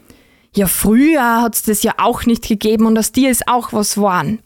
ja, 0.55 0.67
früher 0.67 1.43
hat's 1.43 1.65
das 1.65 1.83
ja 1.83 1.95
auch 1.99 2.25
nicht 2.25 2.47
gegeben 2.49 2.87
und 2.87 2.99
aus 2.99 3.13
dir 3.13 3.31
ist 3.31 3.47
auch 3.49 3.73
was 3.73 3.97
geworden. 3.97 4.39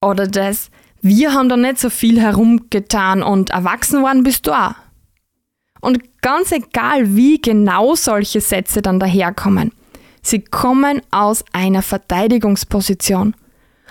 Oder 0.00 0.26
das, 0.26 0.70
wir 1.00 1.32
haben 1.32 1.48
da 1.48 1.56
nicht 1.56 1.78
so 1.78 1.90
viel 1.90 2.20
herumgetan 2.20 3.22
und 3.22 3.50
erwachsen 3.50 4.02
worden 4.02 4.22
bist 4.22 4.46
du 4.46 4.52
auch. 4.52 4.74
Und 5.80 6.20
ganz 6.22 6.50
egal, 6.50 7.14
wie 7.14 7.40
genau 7.40 7.94
solche 7.94 8.40
Sätze 8.40 8.82
dann 8.82 8.98
daherkommen, 8.98 9.72
sie 10.22 10.40
kommen 10.40 11.00
aus 11.12 11.44
einer 11.52 11.82
Verteidigungsposition. 11.82 13.36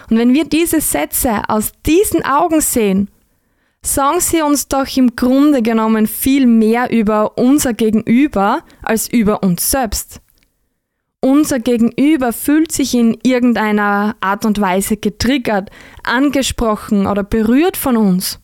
Und 0.09 0.17
wenn 0.17 0.33
wir 0.33 0.45
diese 0.45 0.81
Sätze 0.81 1.49
aus 1.49 1.71
diesen 1.85 2.25
Augen 2.25 2.61
sehen, 2.61 3.09
sagen 3.81 4.19
sie 4.19 4.41
uns 4.41 4.67
doch 4.67 4.87
im 4.97 5.15
Grunde 5.15 5.61
genommen 5.61 6.07
viel 6.07 6.45
mehr 6.45 6.91
über 6.91 7.37
unser 7.37 7.73
Gegenüber 7.73 8.63
als 8.81 9.07
über 9.07 9.43
uns 9.43 9.69
selbst. 9.69 10.21
Unser 11.21 11.59
Gegenüber 11.59 12.33
fühlt 12.33 12.71
sich 12.71 12.93
in 12.93 13.17
irgendeiner 13.23 14.15
Art 14.19 14.45
und 14.45 14.61
Weise 14.61 14.97
getriggert, 14.97 15.71
angesprochen 16.03 17.07
oder 17.07 17.23
berührt 17.23 17.77
von 17.77 17.97
uns. 17.97 18.39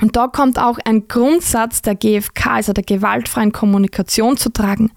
Und 0.00 0.16
da 0.16 0.28
kommt 0.28 0.58
auch 0.58 0.78
ein 0.84 1.08
Grundsatz 1.08 1.82
der 1.82 1.94
GFK, 1.94 2.46
also 2.46 2.72
der 2.72 2.84
gewaltfreien 2.84 3.52
Kommunikation, 3.52 4.36
zu 4.36 4.50
tragen. 4.50 4.92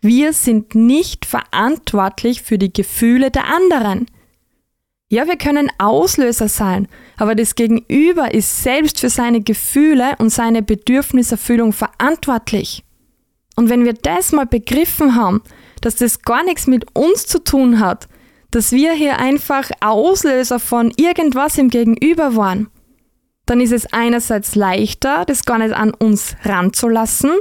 Wir 0.00 0.32
sind 0.32 0.74
nicht 0.74 1.26
verantwortlich 1.26 2.42
für 2.42 2.56
die 2.56 2.72
Gefühle 2.72 3.30
der 3.30 3.46
anderen. 3.46 4.06
Ja, 5.10 5.26
wir 5.26 5.36
können 5.36 5.70
Auslöser 5.78 6.48
sein, 6.48 6.86
aber 7.16 7.34
das 7.34 7.54
Gegenüber 7.54 8.34
ist 8.34 8.62
selbst 8.62 9.00
für 9.00 9.08
seine 9.08 9.40
Gefühle 9.40 10.16
und 10.18 10.28
seine 10.28 10.62
Bedürfniserfüllung 10.62 11.72
verantwortlich. 11.72 12.84
Und 13.56 13.70
wenn 13.70 13.86
wir 13.86 13.94
das 13.94 14.32
mal 14.32 14.44
begriffen 14.44 15.14
haben, 15.14 15.42
dass 15.80 15.96
das 15.96 16.22
gar 16.22 16.44
nichts 16.44 16.66
mit 16.66 16.94
uns 16.94 17.26
zu 17.26 17.42
tun 17.42 17.80
hat, 17.80 18.06
dass 18.50 18.72
wir 18.72 18.92
hier 18.92 19.18
einfach 19.18 19.70
Auslöser 19.80 20.58
von 20.58 20.92
irgendwas 20.96 21.56
im 21.56 21.70
Gegenüber 21.70 22.36
waren, 22.36 22.68
dann 23.46 23.60
ist 23.60 23.72
es 23.72 23.90
einerseits 23.92 24.54
leichter, 24.56 25.24
das 25.24 25.46
gar 25.46 25.58
nicht 25.58 25.72
an 25.72 25.94
uns 25.94 26.36
ranzulassen 26.44 27.32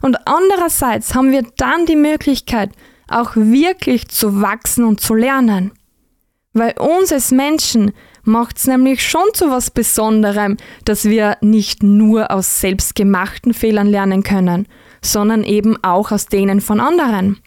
und 0.00 0.16
andererseits 0.26 1.14
haben 1.14 1.32
wir 1.32 1.42
dann 1.56 1.86
die 1.86 1.96
Möglichkeit, 1.96 2.70
auch 3.08 3.32
wirklich 3.34 4.08
zu 4.08 4.40
wachsen 4.40 4.84
und 4.84 5.00
zu 5.00 5.14
lernen. 5.14 5.72
Weil 6.58 6.74
uns 6.78 7.12
als 7.12 7.30
Menschen 7.30 7.92
macht 8.24 8.58
es 8.58 8.66
nämlich 8.66 9.06
schon 9.06 9.22
zu 9.32 9.50
was 9.50 9.70
Besonderem, 9.70 10.56
dass 10.84 11.04
wir 11.04 11.36
nicht 11.40 11.84
nur 11.84 12.32
aus 12.32 12.60
selbstgemachten 12.60 13.54
Fehlern 13.54 13.86
lernen 13.86 14.24
können, 14.24 14.66
sondern 15.00 15.44
eben 15.44 15.82
auch 15.84 16.10
aus 16.10 16.26
denen 16.26 16.60
von 16.60 16.80
anderen. 16.80 17.38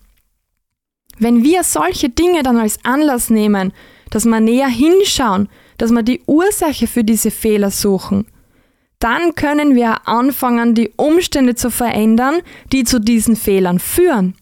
Wenn 1.20 1.44
wir 1.44 1.64
solche 1.64 2.08
Dinge 2.08 2.42
dann 2.42 2.58
als 2.58 2.80
Anlass 2.86 3.30
nehmen, 3.30 3.74
dass 4.10 4.26
wir 4.26 4.40
näher 4.40 4.70
hinschauen, 4.70 5.50
dass 5.78 5.92
wir 5.92 6.04
die 6.04 6.22
Ursache 6.26 6.88
für 6.88 7.04
diese 7.04 7.32
Fehler 7.32 7.70
suchen, 7.70 8.28
dann 9.00 9.36
können 9.36 9.76
wir 9.76 10.08
anfangen, 10.08 10.74
die 10.74 10.92
Umstände 10.96 11.56
zu 11.56 11.70
verändern, 11.70 12.36
die 12.72 12.86
zu 12.86 13.00
diesen 13.00 13.36
Fehlern 13.36 13.80
führen 13.80 14.36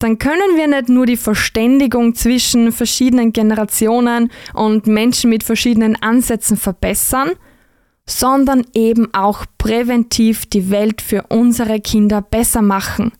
dann 0.00 0.18
können 0.18 0.56
wir 0.56 0.66
nicht 0.66 0.88
nur 0.88 1.04
die 1.04 1.18
Verständigung 1.18 2.14
zwischen 2.14 2.72
verschiedenen 2.72 3.32
Generationen 3.32 4.32
und 4.54 4.86
Menschen 4.86 5.28
mit 5.28 5.44
verschiedenen 5.44 5.94
Ansätzen 5.94 6.56
verbessern, 6.56 7.32
sondern 8.06 8.66
eben 8.72 9.12
auch 9.12 9.44
präventiv 9.58 10.46
die 10.46 10.70
Welt 10.70 11.02
für 11.02 11.26
unsere 11.28 11.80
Kinder 11.80 12.22
besser 12.22 12.62
machen. 12.62 13.12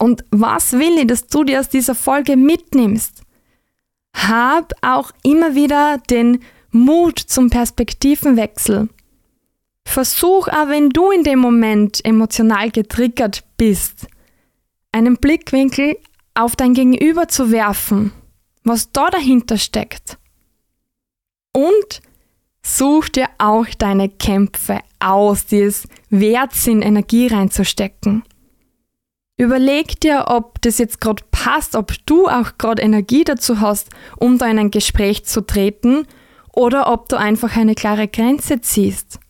Und 0.00 0.24
was 0.30 0.72
will 0.72 0.98
ich, 0.98 1.06
dass 1.06 1.28
du 1.28 1.44
dir 1.44 1.60
aus 1.60 1.68
dieser 1.68 1.94
Folge 1.94 2.36
mitnimmst? 2.36 3.22
Hab 4.16 4.72
auch 4.82 5.12
immer 5.22 5.54
wieder 5.54 5.98
den 6.10 6.40
Mut 6.72 7.20
zum 7.20 7.48
Perspektivenwechsel. 7.48 8.88
Versuch 9.84 10.48
auch, 10.48 10.68
wenn 10.68 10.90
du 10.90 11.12
in 11.12 11.22
dem 11.22 11.38
Moment 11.38 12.04
emotional 12.04 12.70
getriggert 12.70 13.44
bist, 13.56 14.08
einen 14.98 15.16
Blickwinkel 15.16 15.96
auf 16.34 16.56
dein 16.56 16.74
Gegenüber 16.74 17.28
zu 17.28 17.50
werfen, 17.50 18.12
was 18.64 18.92
da 18.92 19.08
dahinter 19.10 19.56
steckt. 19.56 20.18
Und 21.52 22.02
such 22.62 23.08
dir 23.08 23.28
auch 23.38 23.66
deine 23.78 24.08
Kämpfe 24.08 24.80
aus, 25.00 25.46
die 25.46 25.60
es 25.60 25.88
wert 26.10 26.52
sind, 26.52 26.82
Energie 26.82 27.28
reinzustecken. 27.28 28.24
Überleg 29.36 30.00
dir, 30.00 30.24
ob 30.28 30.60
das 30.62 30.78
jetzt 30.78 31.00
gerade 31.00 31.22
passt, 31.30 31.76
ob 31.76 31.94
du 32.06 32.26
auch 32.26 32.58
gerade 32.58 32.82
Energie 32.82 33.22
dazu 33.22 33.60
hast, 33.60 33.88
um 34.16 34.36
da 34.36 34.46
in 34.46 34.58
ein 34.58 34.72
Gespräch 34.72 35.24
zu 35.24 35.42
treten 35.42 36.06
oder 36.52 36.92
ob 36.92 37.08
du 37.08 37.16
einfach 37.16 37.56
eine 37.56 37.76
klare 37.76 38.08
Grenze 38.08 38.60
ziehst. 38.60 39.20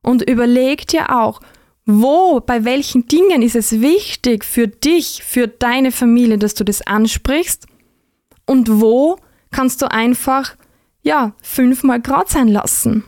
Und 0.00 0.22
überleg 0.22 0.86
dir 0.86 1.10
auch, 1.10 1.40
wo, 1.86 2.40
bei 2.40 2.64
welchen 2.64 3.06
Dingen 3.06 3.42
ist 3.42 3.54
es 3.54 3.80
wichtig 3.80 4.44
für 4.44 4.66
dich, 4.66 5.22
für 5.24 5.46
deine 5.46 5.92
Familie, 5.92 6.36
dass 6.36 6.54
du 6.54 6.64
das 6.64 6.82
ansprichst? 6.82 7.66
Und 8.44 8.80
wo 8.80 9.18
kannst 9.52 9.80
du 9.82 9.90
einfach, 9.90 10.56
ja, 11.02 11.32
fünfmal 11.40 12.00
Grad 12.00 12.28
sein 12.28 12.48
lassen? 12.48 13.04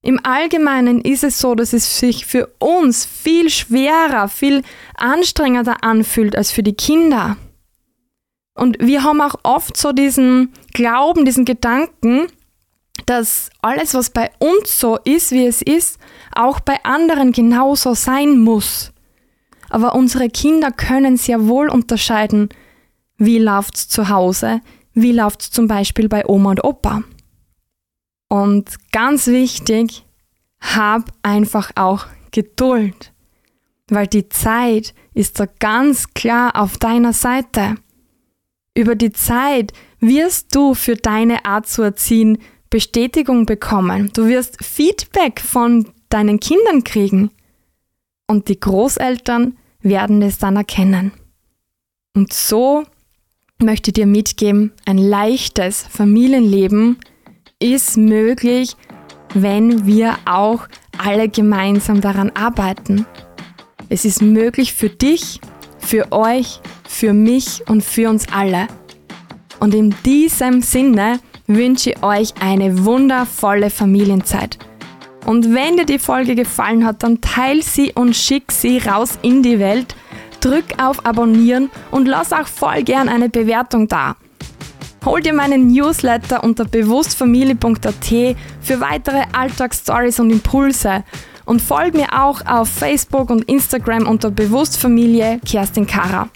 Im 0.00 0.24
Allgemeinen 0.24 1.02
ist 1.02 1.24
es 1.24 1.38
so, 1.38 1.54
dass 1.54 1.74
es 1.74 1.98
sich 1.98 2.24
für 2.24 2.46
uns 2.58 3.04
viel 3.04 3.50
schwerer, 3.50 4.28
viel 4.28 4.62
anstrengender 4.94 5.84
anfühlt 5.84 6.36
als 6.36 6.50
für 6.50 6.62
die 6.62 6.74
Kinder. 6.74 7.36
Und 8.54 8.78
wir 8.80 9.02
haben 9.02 9.20
auch 9.20 9.34
oft 9.42 9.76
so 9.76 9.92
diesen 9.92 10.52
Glauben, 10.72 11.24
diesen 11.24 11.44
Gedanken, 11.44 12.28
dass 13.06 13.50
alles, 13.60 13.94
was 13.94 14.10
bei 14.10 14.30
uns 14.38 14.78
so 14.78 14.98
ist, 15.04 15.30
wie 15.32 15.46
es 15.46 15.62
ist, 15.62 15.98
auch 16.38 16.60
bei 16.60 16.82
anderen 16.84 17.32
genauso 17.32 17.94
sein 17.94 18.38
muss. 18.38 18.92
Aber 19.70 19.94
unsere 19.94 20.30
Kinder 20.30 20.70
können 20.70 21.16
sehr 21.16 21.46
wohl 21.46 21.68
unterscheiden, 21.68 22.48
wie 23.18 23.38
läuft's 23.38 23.88
zu 23.88 24.08
Hause, 24.08 24.60
wie 24.94 25.12
läuft's 25.12 25.50
zum 25.50 25.66
Beispiel 25.66 26.08
bei 26.08 26.26
Oma 26.26 26.50
und 26.50 26.64
Opa. 26.64 27.02
Und 28.28 28.76
ganz 28.92 29.26
wichtig, 29.26 30.06
hab 30.60 31.12
einfach 31.22 31.70
auch 31.74 32.06
Geduld, 32.30 33.12
weil 33.88 34.06
die 34.06 34.28
Zeit 34.28 34.94
ist 35.14 35.40
da 35.40 35.46
ganz 35.58 36.12
klar 36.14 36.56
auf 36.56 36.78
deiner 36.78 37.12
Seite. 37.12 37.76
Über 38.74 38.94
die 38.94 39.12
Zeit 39.12 39.72
wirst 39.98 40.54
du 40.54 40.74
für 40.74 40.94
deine 40.94 41.44
Art 41.44 41.66
zu 41.66 41.82
erziehen 41.82 42.38
Bestätigung 42.70 43.46
bekommen. 43.46 44.10
Du 44.14 44.26
wirst 44.26 44.62
Feedback 44.62 45.40
von 45.40 45.88
deinen 46.08 46.40
Kindern 46.40 46.84
kriegen. 46.84 47.30
Und 48.26 48.48
die 48.48 48.60
Großeltern 48.60 49.56
werden 49.80 50.22
es 50.22 50.38
dann 50.38 50.56
erkennen. 50.56 51.12
Und 52.14 52.32
so 52.32 52.84
möchte 53.60 53.90
ich 53.90 53.94
dir 53.94 54.06
mitgeben, 54.06 54.72
ein 54.86 54.98
leichtes 54.98 55.82
Familienleben 55.82 56.98
ist 57.60 57.96
möglich, 57.96 58.76
wenn 59.34 59.86
wir 59.86 60.16
auch 60.24 60.68
alle 60.96 61.28
gemeinsam 61.28 62.00
daran 62.00 62.30
arbeiten. 62.30 63.06
Es 63.88 64.04
ist 64.04 64.22
möglich 64.22 64.74
für 64.74 64.90
dich, 64.90 65.40
für 65.78 66.12
euch, 66.12 66.60
für 66.86 67.12
mich 67.12 67.62
und 67.68 67.82
für 67.82 68.08
uns 68.10 68.26
alle. 68.32 68.68
Und 69.60 69.74
in 69.74 69.94
diesem 70.04 70.62
Sinne 70.62 71.20
wünsche 71.46 71.90
ich 71.90 72.02
euch 72.02 72.34
eine 72.40 72.84
wundervolle 72.84 73.70
Familienzeit. 73.70 74.58
Und 75.28 75.52
wenn 75.52 75.76
dir 75.76 75.84
die 75.84 75.98
Folge 75.98 76.34
gefallen 76.34 76.86
hat, 76.86 77.02
dann 77.02 77.20
teil 77.20 77.62
sie 77.62 77.92
und 77.92 78.16
schick 78.16 78.50
sie 78.50 78.78
raus 78.78 79.18
in 79.20 79.42
die 79.42 79.58
Welt. 79.58 79.94
Drück 80.40 80.64
auf 80.82 81.04
Abonnieren 81.04 81.70
und 81.90 82.08
lass 82.08 82.32
auch 82.32 82.46
voll 82.46 82.82
gern 82.82 83.10
eine 83.10 83.28
Bewertung 83.28 83.88
da. 83.88 84.16
Hol 85.04 85.20
dir 85.20 85.34
meinen 85.34 85.70
Newsletter 85.70 86.42
unter 86.42 86.64
bewusstfamilie.at 86.64 88.36
für 88.62 88.80
weitere 88.80 89.24
Alltagsstories 89.32 90.18
und 90.18 90.30
Impulse. 90.30 91.04
Und 91.44 91.60
folg 91.60 91.92
mir 91.92 92.10
auch 92.10 92.46
auf 92.46 92.70
Facebook 92.70 93.28
und 93.28 93.42
Instagram 93.50 94.06
unter 94.06 94.30
Bewusstfamilie 94.30 95.40
Kerstin 95.46 95.86
Kara. 95.86 96.30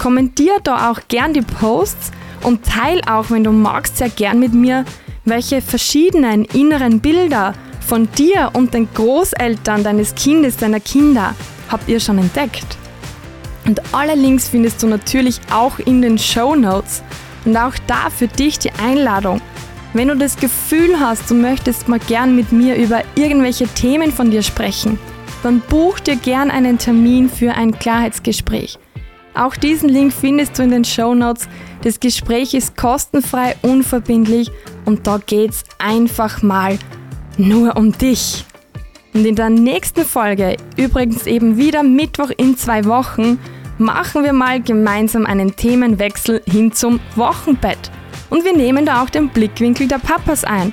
Kommentier 0.00 0.54
da 0.62 0.90
auch 0.90 1.00
gern 1.08 1.34
die 1.34 1.42
Posts 1.42 2.10
und 2.44 2.64
teil 2.64 3.02
auch, 3.06 3.30
wenn 3.30 3.44
du 3.44 3.52
magst, 3.52 3.98
sehr 3.98 4.08
gern 4.08 4.40
mit 4.40 4.54
mir, 4.54 4.86
welche 5.26 5.60
verschiedenen 5.60 6.46
inneren 6.46 7.00
Bilder 7.00 7.52
von 7.90 8.08
dir 8.12 8.50
und 8.52 8.72
den 8.72 8.88
Großeltern 8.94 9.82
deines 9.82 10.14
Kindes, 10.14 10.56
deiner 10.56 10.78
Kinder 10.78 11.34
habt 11.68 11.88
ihr 11.88 11.98
schon 11.98 12.18
entdeckt? 12.18 12.78
Und 13.66 13.82
alle 13.92 14.14
Links 14.14 14.48
findest 14.48 14.80
du 14.80 14.86
natürlich 14.86 15.40
auch 15.52 15.80
in 15.80 16.00
den 16.00 16.16
Show 16.16 16.54
Notes. 16.54 17.02
Und 17.44 17.56
auch 17.56 17.74
da 17.88 18.08
für 18.08 18.28
dich 18.28 18.60
die 18.60 18.70
Einladung. 18.80 19.40
Wenn 19.92 20.06
du 20.06 20.16
das 20.16 20.36
Gefühl 20.36 21.00
hast, 21.00 21.28
du 21.32 21.34
möchtest 21.34 21.88
mal 21.88 21.98
gern 21.98 22.36
mit 22.36 22.52
mir 22.52 22.76
über 22.76 23.02
irgendwelche 23.16 23.66
Themen 23.66 24.12
von 24.12 24.30
dir 24.30 24.44
sprechen, 24.44 24.96
dann 25.42 25.58
buch 25.58 25.98
dir 25.98 26.14
gern 26.14 26.52
einen 26.52 26.78
Termin 26.78 27.28
für 27.28 27.54
ein 27.54 27.76
Klarheitsgespräch. 27.76 28.78
Auch 29.34 29.56
diesen 29.56 29.88
Link 29.88 30.12
findest 30.12 30.56
du 30.56 30.62
in 30.62 30.70
den 30.70 30.84
Show 30.84 31.12
Notes. 31.16 31.48
Das 31.82 31.98
Gespräch 31.98 32.54
ist 32.54 32.76
kostenfrei, 32.76 33.56
unverbindlich 33.62 34.52
und 34.84 35.08
da 35.08 35.18
geht's 35.18 35.64
einfach 35.78 36.40
mal 36.42 36.78
nur 37.36 37.76
um 37.76 37.92
dich. 37.92 38.44
Und 39.12 39.26
in 39.26 39.34
der 39.34 39.50
nächsten 39.50 40.04
Folge, 40.04 40.56
übrigens 40.76 41.26
eben 41.26 41.56
wieder 41.56 41.82
Mittwoch 41.82 42.30
in 42.36 42.56
zwei 42.56 42.84
Wochen, 42.84 43.38
machen 43.78 44.22
wir 44.24 44.32
mal 44.32 44.62
gemeinsam 44.62 45.26
einen 45.26 45.56
Themenwechsel 45.56 46.42
hin 46.46 46.72
zum 46.72 47.00
Wochenbett. 47.16 47.90
Und 48.28 48.44
wir 48.44 48.56
nehmen 48.56 48.86
da 48.86 49.02
auch 49.02 49.10
den 49.10 49.28
Blickwinkel 49.28 49.88
der 49.88 49.98
Papas 49.98 50.44
ein. 50.44 50.72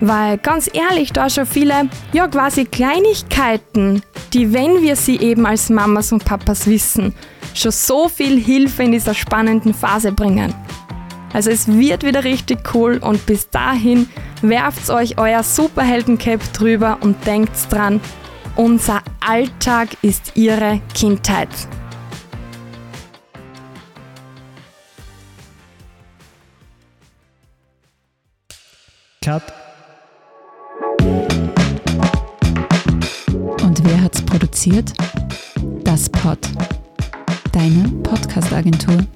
Weil 0.00 0.38
ganz 0.38 0.70
ehrlich, 0.72 1.12
da 1.12 1.28
schon 1.28 1.46
viele, 1.46 1.88
ja 2.12 2.28
quasi 2.28 2.64
Kleinigkeiten, 2.64 4.02
die, 4.32 4.52
wenn 4.52 4.80
wir 4.82 4.96
sie 4.96 5.18
eben 5.18 5.44
als 5.46 5.70
Mamas 5.70 6.12
und 6.12 6.24
Papas 6.24 6.66
wissen, 6.66 7.14
schon 7.54 7.72
so 7.72 8.08
viel 8.08 8.38
Hilfe 8.38 8.84
in 8.84 8.92
dieser 8.92 9.14
spannenden 9.14 9.74
Phase 9.74 10.12
bringen. 10.12 10.54
Also 11.32 11.50
es 11.50 11.68
wird 11.68 12.04
wieder 12.04 12.24
richtig 12.24 12.74
cool 12.74 12.98
und 12.98 13.24
bis 13.26 13.50
dahin 13.50 14.08
werft 14.42 14.90
euch 14.90 15.18
euer 15.18 15.42
Superhelden-Cape 15.42 16.44
drüber 16.52 16.98
und 17.00 17.26
denkt 17.26 17.52
dran, 17.70 18.00
unser 18.56 19.02
Alltag 19.20 19.88
ist 20.02 20.32
ihre 20.34 20.80
Kindheit. 20.94 21.48
Cut. 29.22 29.42
Und 33.62 33.84
wer 33.84 34.00
hat's 34.02 34.22
produziert? 34.22 34.92
Das 35.84 36.08
Pod. 36.08 36.38
Deine 37.52 37.88
Podcast-Agentur. 38.02 39.06